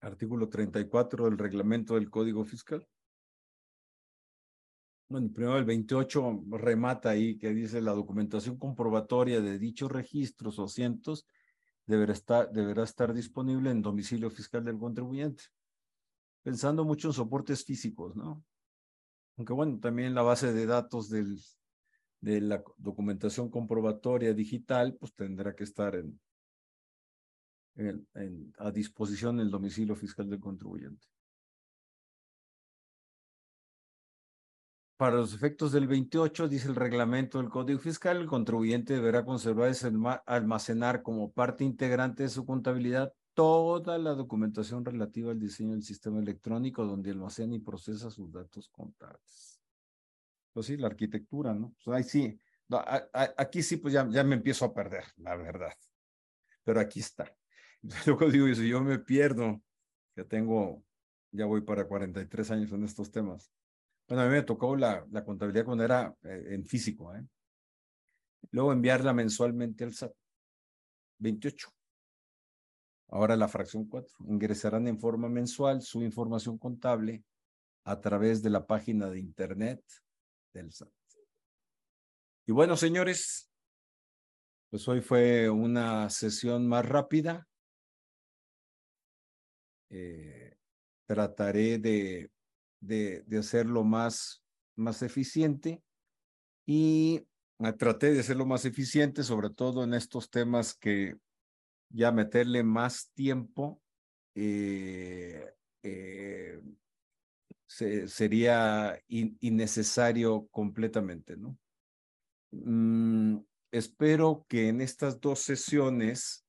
[0.00, 2.88] Artículo 34 del reglamento del Código Fiscal.
[5.10, 10.66] Bueno, primero el 28 remata ahí que dice la documentación comprobatoria de dichos registros o
[10.66, 11.26] cientos
[11.84, 15.44] deberá estar, deberá estar disponible en domicilio fiscal del contribuyente
[16.44, 18.44] pensando mucho en soportes físicos, ¿no?
[19.36, 25.64] Aunque bueno, también la base de datos de la documentación comprobatoria digital, pues tendrá que
[25.64, 26.20] estar en,
[27.74, 31.04] en, a disposición del domicilio fiscal del contribuyente.
[34.96, 39.72] Para los efectos del 28, dice el reglamento del Código Fiscal, el contribuyente deberá conservar
[39.72, 39.86] y
[40.26, 46.18] almacenar como parte integrante de su contabilidad toda la documentación relativa al diseño del sistema
[46.20, 49.60] electrónico donde almacena y procesa sus datos contables.
[50.52, 51.74] Pues sí, la arquitectura, ¿no?
[51.84, 52.40] Pues ahí sí,
[53.36, 55.74] aquí sí, pues ya, ya me empiezo a perder, la verdad.
[56.62, 57.36] Pero aquí está.
[58.06, 59.60] Luego digo, si yo me pierdo,
[60.14, 60.84] que tengo,
[61.32, 63.50] ya voy para 43 años en estos temas.
[64.08, 67.26] Bueno, a mí me tocó la, la contabilidad cuando era eh, en físico, ¿eh?
[68.50, 70.12] Luego enviarla mensualmente al SAT.
[71.18, 71.72] 28.
[73.14, 74.26] Ahora la fracción 4.
[74.26, 77.22] Ingresarán en forma mensual su información contable
[77.84, 79.80] a través de la página de internet
[80.52, 80.90] del SAT.
[82.46, 83.48] Y bueno, señores,
[84.68, 87.46] pues hoy fue una sesión más rápida.
[89.90, 90.56] Eh,
[91.06, 92.32] trataré de,
[92.80, 94.42] de, de, hacerlo más,
[94.74, 95.84] más eficiente
[96.66, 97.24] y
[97.78, 101.14] traté de hacerlo más eficiente, sobre todo en estos temas que
[101.88, 103.80] ya meterle más tiempo
[104.34, 106.60] eh, eh,
[107.66, 111.58] sería innecesario completamente, ¿no?
[112.52, 113.38] Mm,
[113.72, 116.46] espero que en estas dos sesiones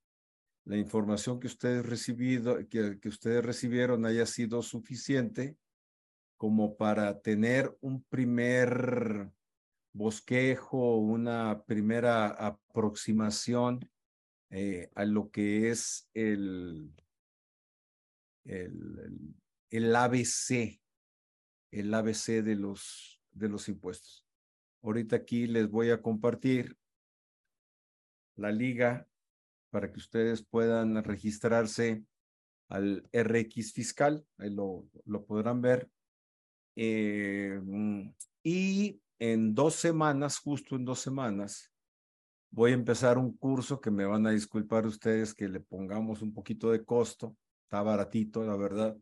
[0.66, 5.58] la información que ustedes recibido, que, que ustedes recibieron haya sido suficiente
[6.38, 9.32] como para tener un primer
[9.94, 13.80] bosquejo, una primera aproximación
[14.50, 16.94] eh, a lo que es el,
[18.46, 19.36] el,
[19.70, 20.80] el, ABC,
[21.72, 24.26] el ABC de los, de los impuestos.
[24.82, 26.78] Ahorita aquí les voy a compartir
[28.36, 29.08] la liga
[29.72, 32.06] para que ustedes puedan registrarse
[32.70, 35.90] al RX fiscal, ahí lo, lo podrán ver.
[36.76, 37.60] Eh,
[38.44, 41.72] y en dos semanas, justo en dos semanas,
[42.56, 46.34] voy a empezar un curso que me van a disculpar ustedes que le pongamos un
[46.34, 47.36] poquito de costo,
[47.66, 48.96] está baratito, la verdad,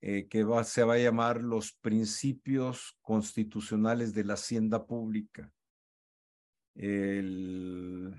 [0.00, 5.50] eh, que va, se va a llamar Los Principios Constitucionales de la Hacienda Pública.
[6.76, 8.14] El,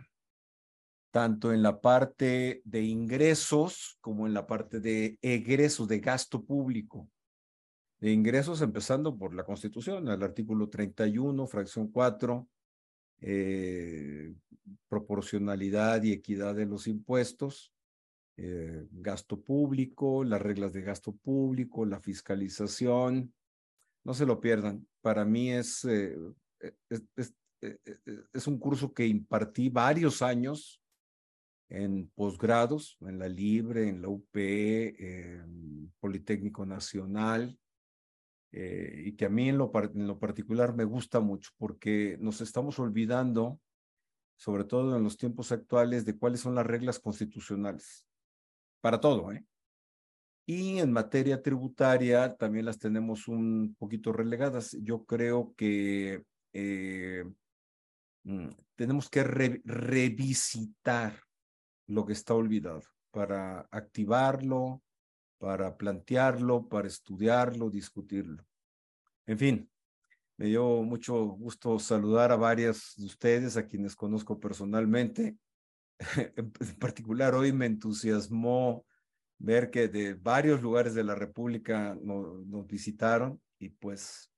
[1.11, 7.09] tanto en la parte de ingresos como en la parte de egresos, de gasto público
[7.99, 12.45] de ingresos, empezando por la Constitución, el artículo 31, fracción 4,
[13.21, 14.33] eh,
[14.87, 17.73] proporcionalidad y equidad de los impuestos,
[18.37, 23.33] eh, gasto público, las reglas de gasto público, la fiscalización.
[24.03, 24.87] No se lo pierdan.
[25.01, 26.17] Para mí es, eh,
[28.33, 30.81] es, un curso que impartí varios años
[31.69, 37.57] en posgrados, en la Libre, en la UP, en Politécnico Nacional,
[38.51, 42.41] eh, y que a mí en lo, en lo particular me gusta mucho porque nos
[42.41, 43.59] estamos olvidando,
[44.37, 48.05] sobre todo en los tiempos actuales, de cuáles son las reglas constitucionales.
[48.81, 49.45] Para todo, ¿eh?
[50.47, 54.77] Y en materia tributaria también las tenemos un poquito relegadas.
[54.81, 56.23] Yo creo que
[56.53, 57.25] eh,
[58.23, 61.19] mm, tenemos que revisitar
[61.87, 64.83] lo que está olvidado para activarlo,
[65.45, 68.43] para plantearlo, para estudiarlo, discutirlo.
[69.27, 69.69] En fin,
[70.37, 75.37] me dio mucho gusto saludar a varias de ustedes, a quienes conozco personalmente.
[76.35, 78.87] en particular, hoy me entusiasmó
[79.37, 84.31] ver que de varios lugares de la República nos, visitaron y pues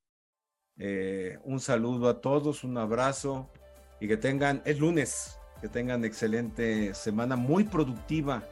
[0.76, 3.50] eh, un saludo a todos, un abrazo
[4.02, 8.44] y que tengan, es lunes, que tengan excelente semana, muy productiva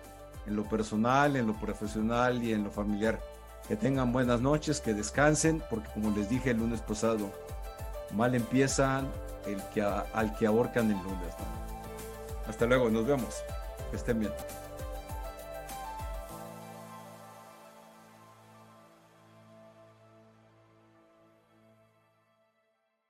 [0.47, 3.19] en lo personal, en lo profesional y en lo familiar.
[3.67, 7.31] Que tengan buenas noches, que descansen, porque como les dije el lunes pasado,
[8.11, 9.07] mal empiezan
[9.47, 11.34] el que, al que ahorcan el lunes.
[12.47, 13.35] Hasta luego, nos vemos.
[13.89, 14.31] Que estén bien.